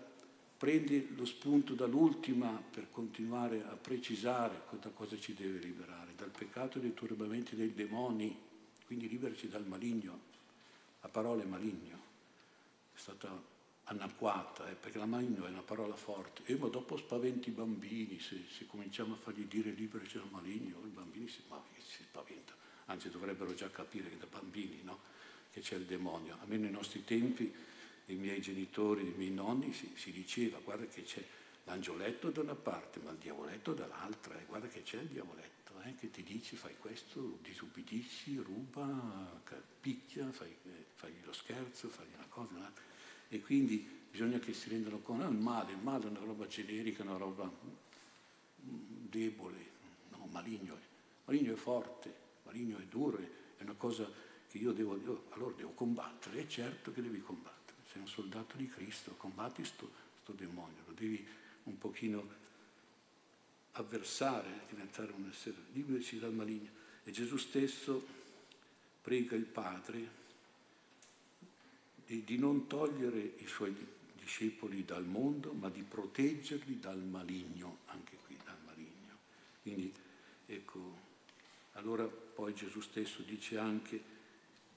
prende 0.56 1.08
lo 1.16 1.24
spunto 1.24 1.74
dall'ultima 1.74 2.50
per 2.50 2.86
continuare 2.92 3.64
a 3.64 3.74
precisare 3.74 4.62
da 4.80 4.90
cosa 4.90 5.18
ci 5.18 5.34
deve 5.34 5.58
liberare, 5.58 6.14
dal 6.14 6.30
peccato 6.30 6.78
dai 6.78 6.94
turbamenti 6.94 7.56
dei 7.56 7.74
demoni, 7.74 8.38
quindi 8.86 9.08
liberaci 9.08 9.48
dal 9.48 9.66
maligno. 9.66 10.32
La 11.00 11.08
parola 11.08 11.42
è 11.42 11.46
maligno, 11.46 11.98
è 12.94 12.98
stata 12.98 13.52
anacquata, 13.84 14.68
eh, 14.68 14.74
perché 14.74 14.98
la 14.98 15.06
maligno 15.06 15.44
è 15.44 15.48
una 15.48 15.62
parola 15.62 15.94
forte. 15.94 16.42
E 16.46 16.56
ma 16.56 16.68
dopo 16.68 16.96
spaventi 16.96 17.50
i 17.50 17.52
bambini, 17.52 18.18
se, 18.20 18.44
se 18.50 18.66
cominciamo 18.66 19.14
a 19.14 19.16
fargli 19.16 19.44
dire 19.44 19.70
liberaci 19.70 20.18
dal 20.18 20.28
maligno, 20.30 20.80
i 20.84 20.88
bambini 20.88 21.28
si, 21.28 21.42
ma, 21.48 21.62
si 21.76 22.02
spaventano, 22.02 22.58
anzi 22.86 23.10
dovrebbero 23.10 23.54
già 23.54 23.70
capire 23.70 24.08
che 24.08 24.16
da 24.16 24.26
bambini 24.26 24.80
no? 24.82 25.00
che 25.50 25.60
c'è 25.60 25.76
il 25.76 25.84
demonio. 25.84 26.38
Almeno 26.40 26.62
nei 26.62 26.72
nostri 26.72 27.04
tempi, 27.04 27.52
dei 28.06 28.16
miei 28.16 28.40
genitori, 28.40 29.02
dei 29.02 29.14
miei 29.16 29.30
nonni, 29.30 29.72
si, 29.72 29.92
si 29.94 30.12
diceva 30.12 30.58
guarda 30.62 30.86
che 30.86 31.02
c'è 31.02 31.22
l'angioletto 31.64 32.30
da 32.30 32.40
una 32.40 32.54
parte, 32.54 33.00
ma 33.00 33.10
il 33.10 33.18
diavoletto 33.18 33.74
dall'altra, 33.74 34.38
e 34.38 34.44
guarda 34.46 34.68
che 34.68 34.82
c'è 34.82 35.00
il 35.00 35.08
diavoletto, 35.08 35.80
eh, 35.82 35.94
che 35.94 36.10
ti 36.10 36.22
dici 36.22 36.56
fai 36.56 36.76
questo, 36.78 37.38
disubbidisci, 37.42 38.36
ruba, 38.36 39.42
picchia, 39.80 40.30
fai, 40.32 40.54
eh, 40.64 40.84
fai 40.94 41.12
lo 41.22 41.32
scherzo, 41.32 41.88
fai 41.88 42.06
una 42.14 42.26
cosa, 42.28 42.54
un'altra 42.54 42.92
e 43.34 43.40
quindi 43.40 43.84
bisogna 44.08 44.38
che 44.38 44.52
si 44.52 44.68
rendano 44.68 45.00
conto, 45.00 45.24
ah, 45.24 45.28
il 45.28 45.36
male, 45.36 45.72
il 45.72 45.78
male 45.78 46.04
è 46.04 46.08
una 46.08 46.20
roba 46.20 46.46
generica, 46.46 47.02
una 47.02 47.16
roba 47.16 47.44
mm, 47.44 49.06
debole, 49.10 49.58
no, 50.10 50.28
maligno, 50.30 50.78
maligno 51.24 51.52
è 51.52 51.56
forte, 51.56 52.14
maligno 52.44 52.78
è 52.78 52.84
duro, 52.84 53.18
è 53.18 53.62
una 53.62 53.74
cosa 53.74 54.08
che 54.48 54.58
io 54.58 54.70
devo, 54.70 54.96
io, 54.98 55.24
allora 55.30 55.52
devo 55.56 55.72
combattere, 55.72 56.42
è 56.42 56.46
certo 56.46 56.92
che 56.92 57.02
devi 57.02 57.20
combattere, 57.20 57.78
sei 57.90 58.02
un 58.02 58.06
soldato 58.06 58.56
di 58.56 58.68
Cristo, 58.68 59.14
combatti 59.16 59.64
sto, 59.64 59.90
sto 60.22 60.30
demonio, 60.30 60.82
lo 60.86 60.92
devi 60.92 61.26
un 61.64 61.76
pochino 61.76 62.42
avversare, 63.72 64.60
diventare 64.68 65.10
un 65.10 65.28
essere 65.28 65.56
libero 65.72 66.00
dal 66.20 66.32
maligno. 66.32 66.70
E 67.02 67.10
Gesù 67.10 67.36
stesso 67.36 68.06
prega 69.02 69.34
il 69.34 69.44
Padre 69.44 70.22
di, 72.06 72.24
di 72.24 72.38
non 72.38 72.66
togliere 72.66 73.34
i 73.38 73.46
suoi 73.46 73.74
discepoli 74.18 74.84
dal 74.84 75.04
mondo, 75.04 75.52
ma 75.52 75.68
di 75.68 75.82
proteggerli 75.82 76.80
dal 76.80 77.02
maligno, 77.02 77.78
anche 77.86 78.16
qui 78.26 78.36
dal 78.44 78.58
maligno. 78.64 79.18
Quindi 79.62 79.92
ecco, 80.46 80.98
allora 81.72 82.04
poi 82.04 82.54
Gesù 82.54 82.80
stesso 82.80 83.22
dice 83.22 83.58
anche 83.58 84.12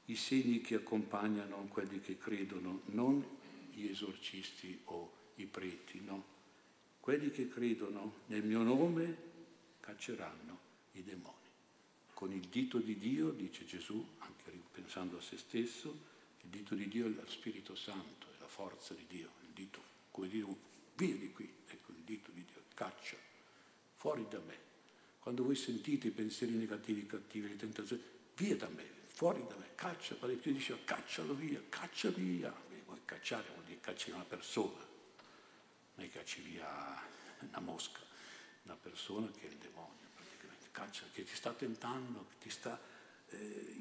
i 0.05 0.15
segni 0.15 0.61
che 0.61 0.75
accompagnano 0.75 1.65
quelli 1.67 1.99
che 1.99 2.17
credono, 2.17 2.81
non 2.87 3.25
gli 3.71 3.85
esorcisti 3.87 4.79
o 4.85 5.11
i 5.35 5.45
preti, 5.45 6.01
no. 6.01 6.35
Quelli 6.99 7.29
che 7.31 7.47
credono 7.47 8.21
nel 8.27 8.43
mio 8.43 8.63
nome 8.63 9.17
cacceranno 9.79 10.59
i 10.93 11.03
demoni. 11.03 11.35
Con 12.13 12.33
il 12.33 12.47
dito 12.47 12.79
di 12.79 12.97
Dio, 12.97 13.29
dice 13.29 13.65
Gesù, 13.65 14.03
anche 14.19 14.51
pensando 14.71 15.17
a 15.17 15.21
se 15.21 15.37
stesso, 15.37 16.15
il 16.47 16.49
dito 16.49 16.75
di 16.75 16.87
Dio 16.87 17.07
è 17.07 17.09
lo 17.09 17.27
Spirito 17.27 17.75
Santo, 17.75 18.27
è 18.27 18.39
la 18.39 18.47
forza 18.47 18.93
di 18.93 19.05
Dio. 19.05 19.31
Il 19.41 19.49
dito, 19.53 19.83
come 20.11 20.29
dire, 20.29 20.47
via 20.95 21.15
di 21.15 21.31
qui, 21.31 21.53
ecco 21.67 21.91
il 21.91 22.03
dito 22.03 22.31
di 22.31 22.45
Dio, 22.45 22.63
caccia, 22.73 23.17
fuori 23.95 24.25
da 24.29 24.39
me. 24.39 24.65
Quando 25.19 25.43
voi 25.43 25.55
sentite 25.55 26.07
i 26.07 26.11
pensieri 26.11 26.53
negativi, 26.53 27.05
cattivi, 27.05 27.49
le 27.49 27.57
tentazioni, 27.57 28.01
via 28.35 28.55
da 28.55 28.69
me, 28.69 28.85
fuori 29.07 29.45
da 29.45 29.57
me, 29.57 29.75
caccia. 29.75 30.15
Padre 30.15 30.37
Pio 30.37 30.53
diceva 30.53 30.79
caccialo 30.85 31.33
via, 31.33 31.61
caccia 31.67 32.09
via. 32.09 32.53
E 32.71 32.81
vuoi 32.85 33.01
cacciare 33.03 33.49
vuol 33.51 33.65
dire 33.65 33.81
cacci 33.81 34.11
una 34.11 34.23
persona, 34.23 34.85
non 35.95 36.05
è 36.05 36.09
cacci 36.09 36.41
via 36.41 37.03
una 37.41 37.59
mosca, 37.59 37.99
una 38.63 38.75
persona 38.75 39.29
che 39.31 39.49
è 39.49 39.51
il 39.51 39.57
demonio, 39.57 40.07
praticamente. 40.15 40.69
Caccia, 40.71 41.03
che 41.11 41.25
ti 41.25 41.35
sta 41.35 41.51
tentando, 41.51 42.25
che 42.29 42.35
ti 42.39 42.49
sta 42.49 42.79
eh, 43.29 43.75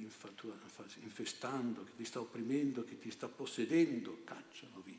infestando, 1.02 1.84
che 1.84 1.92
ti 1.96 2.04
sta 2.04 2.20
opprimendo, 2.20 2.84
che 2.84 2.98
ti 2.98 3.10
sta 3.10 3.28
possedendo, 3.28 4.22
cacciano 4.24 4.80
via. 4.84 4.94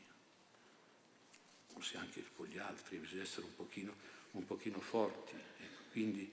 Forse 1.66 1.96
anche 1.96 2.24
con 2.34 2.46
gli 2.46 2.58
altri, 2.58 2.98
bisogna 2.98 3.22
essere 3.22 3.46
un 3.46 3.54
pochino, 3.54 3.94
un 4.32 4.44
pochino 4.44 4.80
forti. 4.80 5.34
Ecco, 5.34 5.82
quindi 5.92 6.32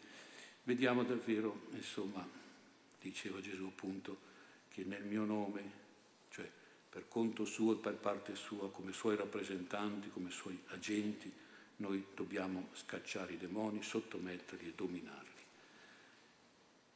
vediamo 0.63 1.04
davvero, 1.04 1.67
insomma, 1.71 2.28
diceva 2.99 3.39
Gesù 3.41 3.65
appunto, 3.65 4.34
che 4.69 4.84
nel 4.84 5.04
mio 5.04 5.23
nome, 5.23 5.84
cioè 6.30 6.49
per 6.89 7.08
conto 7.08 7.45
suo 7.45 7.73
e 7.73 7.78
per 7.78 7.95
parte 7.95 8.36
sua, 8.36 8.71
come 8.71 8.91
suoi 8.93 9.15
rappresentanti, 9.15 10.10
come 10.10 10.32
suoi 10.32 10.60
agenti, 10.67 11.32
noi 11.78 12.06
dobbiamo 12.15 12.69
scacciare 12.73 13.34
i 13.34 13.38
demoni, 13.38 13.84
sottometterli 13.84 14.69
e 14.69 14.73
dominarli. 14.73 15.43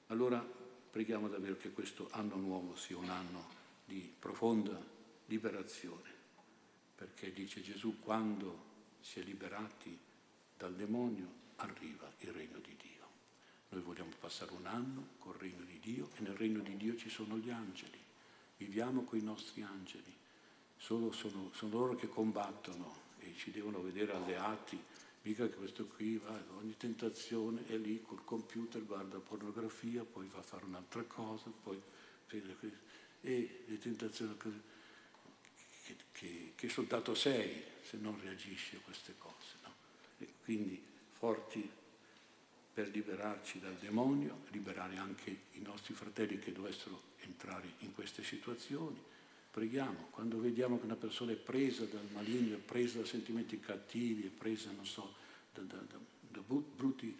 Allora 0.07 0.58
Preghiamo 0.91 1.27
davvero 1.27 1.55
che 1.57 1.71
questo 1.71 2.07
anno 2.11 2.35
nuovo 2.35 2.75
sia 2.75 2.97
un 2.97 3.09
anno 3.09 3.47
di 3.85 4.11
profonda 4.17 4.79
liberazione, 5.27 6.09
perché 6.95 7.31
dice 7.31 7.61
Gesù, 7.61 7.99
quando 7.99 8.67
si 8.99 9.19
è 9.19 9.23
liberati 9.23 9.97
dal 10.57 10.75
demonio 10.75 11.27
arriva 11.57 12.11
il 12.19 12.31
regno 12.31 12.57
di 12.57 12.75
Dio. 12.81 13.07
Noi 13.69 13.81
vogliamo 13.81 14.11
passare 14.19 14.51
un 14.53 14.65
anno 14.65 15.09
col 15.19 15.35
regno 15.35 15.63
di 15.63 15.79
Dio 15.79 16.09
e 16.15 16.21
nel 16.21 16.35
regno 16.35 16.61
di 16.61 16.75
Dio 16.75 16.95
ci 16.95 17.09
sono 17.09 17.37
gli 17.37 17.51
angeli. 17.51 17.97
Viviamo 18.57 19.03
con 19.03 19.19
i 19.19 19.23
nostri 19.23 19.61
angeli. 19.61 20.13
Solo 20.75 21.11
sono, 21.11 21.51
sono 21.53 21.77
loro 21.77 21.95
che 21.95 22.07
combattono 22.07 23.07
e 23.19 23.35
ci 23.37 23.51
devono 23.51 23.81
vedere 23.81 24.13
alleati 24.13 24.81
mica 25.29 25.47
che 25.47 25.55
questo 25.55 25.85
qui 25.85 26.17
va, 26.17 26.43
ogni 26.57 26.75
tentazione 26.75 27.65
è 27.67 27.77
lì 27.77 28.01
col 28.01 28.23
computer, 28.23 28.83
guarda 28.83 29.19
pornografia, 29.19 30.03
poi 30.03 30.27
va 30.27 30.39
a 30.39 30.43
fare 30.43 30.65
un'altra 30.65 31.03
cosa, 31.03 31.51
poi 31.63 31.79
e 33.21 33.63
le 33.65 33.77
tentazioni 33.79 34.35
che, 34.37 35.95
che, 36.11 36.53
che 36.55 36.69
soldato 36.69 37.13
sei 37.15 37.63
se 37.83 37.97
non 37.97 38.19
reagisci 38.21 38.75
a 38.75 38.79
queste 38.79 39.15
cose. 39.17 39.57
No? 39.63 39.73
Quindi 40.43 40.81
forti 41.11 41.69
per 42.73 42.89
liberarci 42.89 43.59
dal 43.59 43.75
demonio, 43.75 44.43
liberare 44.51 44.97
anche 44.97 45.37
i 45.53 45.61
nostri 45.61 45.93
fratelli 45.93 46.39
che 46.39 46.51
dovessero 46.51 47.01
entrare 47.19 47.73
in 47.79 47.93
queste 47.93 48.23
situazioni. 48.23 49.01
Preghiamo, 49.51 50.07
quando 50.11 50.39
vediamo 50.39 50.77
che 50.79 50.85
una 50.85 50.95
persona 50.95 51.31
è 51.31 51.35
presa 51.35 51.85
dal 51.85 52.07
maligno, 52.11 52.55
è 52.55 52.59
presa 52.59 52.99
da 52.99 53.05
sentimenti 53.05 53.59
cattivi, 53.59 54.27
è 54.27 54.29
presa, 54.29 54.71
non 54.71 54.85
so, 54.85 55.15
da, 55.53 55.61
da, 55.61 55.77
da, 55.77 55.97
da 56.29 56.41
brutti, 56.41 57.17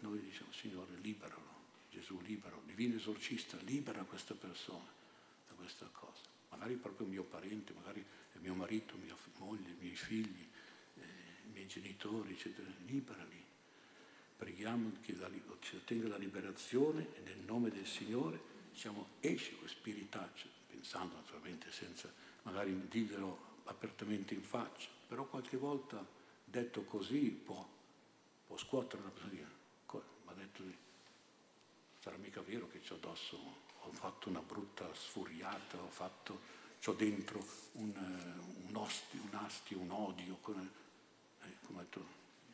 noi 0.00 0.20
diciamo, 0.20 0.52
Signore, 0.52 0.96
liberalo, 1.00 1.50
Gesù 1.90 2.20
liberalo, 2.22 2.62
divino 2.66 2.96
esorcista, 2.96 3.56
libera 3.64 4.02
questa 4.02 4.34
persona 4.34 4.90
da 5.46 5.54
questa 5.54 5.88
cosa. 5.92 6.20
Magari 6.50 6.74
proprio 6.74 7.06
mio 7.06 7.22
parente, 7.22 7.72
magari 7.74 8.04
mio 8.42 8.54
marito, 8.54 8.96
mia 8.96 9.16
moglie, 9.38 9.70
i 9.70 9.76
miei 9.78 9.94
figli, 9.94 10.46
eh, 10.96 11.02
i 11.46 11.52
miei 11.52 11.66
genitori, 11.66 12.32
eccetera, 12.32 12.68
liberali. 12.86 13.40
Preghiamo 14.36 14.92
che 15.02 15.14
ci 15.60 15.76
ottenga 15.76 16.08
la 16.08 16.16
liberazione 16.16 17.06
e 17.14 17.20
nel 17.20 17.38
nome 17.46 17.70
del 17.70 17.86
Signore 17.86 18.40
diciamo, 18.72 19.06
esci 19.20 19.54
con 19.56 19.68
spiritaccio, 19.68 20.48
pensando 20.82 21.14
naturalmente 21.14 21.70
senza 21.70 22.12
magari 22.42 22.88
dirglielo 22.88 23.50
apertamente 23.66 24.34
in 24.34 24.42
faccia, 24.42 24.88
però 25.06 25.24
qualche 25.26 25.56
volta 25.56 26.04
detto 26.44 26.82
così 26.82 27.30
può, 27.30 27.64
può 28.48 28.56
scuotere 28.56 29.02
una 29.02 29.12
persona. 29.12 29.50
Ma 30.24 30.32
detto, 30.32 30.62
sarà 32.00 32.16
mica 32.16 32.40
vero 32.42 32.68
che 32.68 32.80
c'ho 32.80 32.94
addosso, 32.94 33.36
ho 33.36 33.92
fatto 33.92 34.28
una 34.28 34.40
brutta 34.40 34.92
sfuriata, 34.92 35.80
ho 35.80 35.88
fatto, 35.88 36.40
c'ho 36.84 36.94
dentro 36.94 37.44
un, 37.74 37.94
un, 38.66 38.76
osti, 38.76 39.18
un 39.18 39.34
astio, 39.34 39.78
un 39.78 39.90
odio. 39.90 40.38
Come, 40.40 40.68
eh, 41.42 41.56
come 41.64 41.78
ha 41.78 41.82
detto, 41.82 42.06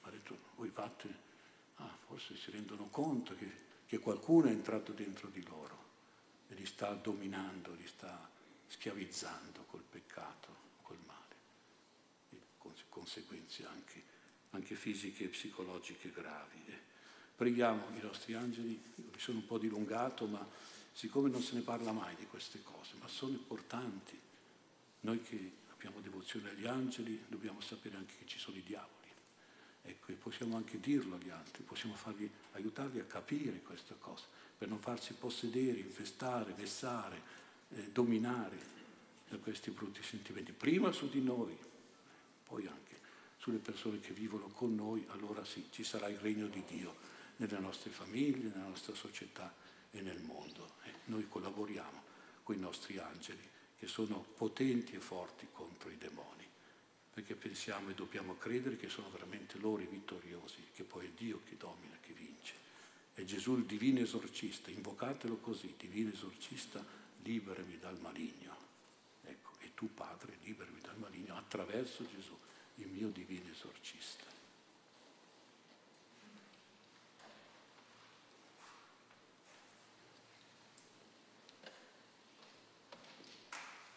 ha 0.03 0.11
detto, 0.11 0.39
voi 0.57 0.69
fate, 0.69 1.09
ah, 1.77 1.97
forse 2.07 2.37
si 2.37 2.51
rendono 2.51 2.89
conto 2.89 3.35
che, 3.37 3.51
che 3.87 3.99
qualcuno 3.99 4.49
è 4.49 4.51
entrato 4.51 4.93
dentro 4.93 5.29
di 5.29 5.43
loro 5.45 5.88
li 6.49 6.67
sta 6.67 6.93
dominando, 6.95 7.75
li 7.75 7.87
sta 7.87 8.31
schiavizzando 8.67 9.65
col 9.65 9.83
peccato, 9.83 10.57
col 10.83 10.99
male, 11.07 11.35
e 12.31 12.41
conseguenze 12.89 13.67
anche, 13.67 14.03
anche 14.51 14.75
fisiche 14.75 15.25
e 15.25 15.29
psicologiche 15.29 16.11
gravi. 16.11 16.65
Eh. 16.67 16.81
Preghiamo 17.37 17.97
i 17.97 18.01
nostri 18.01 18.35
angeli, 18.35 18.81
mi 18.97 19.19
sono 19.19 19.39
un 19.39 19.47
po' 19.47 19.59
dilungato, 19.59 20.27
ma 20.27 20.47
siccome 20.93 21.31
non 21.31 21.43
se 21.43 21.55
ne 21.55 21.61
parla 21.61 21.93
mai 21.93 22.17
di 22.17 22.27
queste 22.27 22.63
cose, 22.63 22.95
ma 22.99 23.09
sono 23.09 23.33
importanti, 23.33 24.19
noi 25.01 25.23
che 25.23 25.53
abbiamo 25.71 26.01
devozione 26.01 26.51
agli 26.51 26.67
angeli 26.67 27.25
dobbiamo 27.29 27.61
sapere 27.61 27.97
anche 27.97 28.15
che 28.19 28.27
ci 28.27 28.39
sono 28.39 28.57
i 28.57 28.63
diavoli. 28.63 28.98
Ecco, 29.83 30.13
e 30.13 30.15
possiamo 30.15 30.57
anche 30.57 30.81
dirlo 30.81 31.17
agli 31.17 31.31
altri, 31.31 31.63
possiamo 31.63 31.95
farli, 31.95 32.31
aiutarli 32.53 33.01
a 33.01 33.05
capire 33.05 33.61
queste 33.63 33.95
cose, 33.99 34.25
per 34.57 34.69
non 34.69 34.81
farsi 34.81 35.15
possedere, 35.15 35.79
infestare, 35.79 36.53
vessare, 36.53 37.21
eh, 37.71 37.91
dominare 37.91 38.77
da 39.29 39.39
questi 39.39 39.71
brutti 39.71 40.03
sentimenti. 40.03 40.53
Prima 40.53 40.93
su 40.93 41.09
di 41.09 41.23
noi, 41.23 41.57
poi 42.45 42.67
anche 42.67 42.97
sulle 43.39 43.59
persone 43.59 44.01
che 44.01 44.13
vivono 44.13 44.49
con 44.49 44.75
noi, 44.75 45.05
allora 45.11 45.45
sì, 45.45 45.69
ci 45.71 45.85
sarà 45.85 46.09
il 46.09 46.19
regno 46.19 46.49
di 46.49 46.63
Dio 46.67 46.97
nelle 47.37 47.59
nostre 47.59 47.91
famiglie, 47.91 48.49
nella 48.49 48.69
nostra 48.69 48.95
società 48.95 49.55
e 49.91 50.01
nel 50.01 50.21
mondo. 50.23 50.75
Eh, 50.85 50.93
noi 51.07 51.27
collaboriamo 51.29 52.03
con 52.43 52.57
i 52.57 52.59
nostri 52.59 52.99
angeli 52.99 53.49
che 53.77 53.87
sono 53.87 54.25
potenti 54.37 54.95
e 54.95 55.01
forti 55.01 55.47
contro 55.53 55.91
i 55.91 55.97
demoni 55.97 56.48
perché 57.19 57.35
pensiamo 57.35 57.91
e 57.91 57.95
dobbiamo 57.95 58.37
credere 58.37 58.77
che 58.77 58.89
sono 58.89 59.11
veramente 59.11 59.59
loro 59.59 59.83
i 59.83 59.87
vittoriosi, 59.87 60.69
che 60.73 60.85
poi 60.85 61.07
è 61.07 61.11
Dio 61.17 61.41
che 61.49 61.57
domina, 61.57 61.97
che 62.01 62.13
vince. 62.13 62.55
È 63.13 63.25
Gesù 63.25 63.57
il 63.57 63.65
divino 63.65 63.99
esorcista, 63.99 64.71
invocatelo 64.71 65.39
così, 65.39 65.75
divino 65.77 66.13
esorcista, 66.13 66.81
liberami 67.23 67.77
dal 67.81 67.99
maligno. 67.99 68.57
Ecco, 69.25 69.51
e 69.59 69.75
tu 69.75 69.93
Padre 69.93 70.37
liberami 70.45 70.81
dal 70.81 70.97
maligno 70.97 71.35
attraverso 71.35 72.07
Gesù, 72.07 72.39
il 72.77 72.87
mio 72.87 73.09
divino 73.09 73.51
esorcista. 73.51 74.28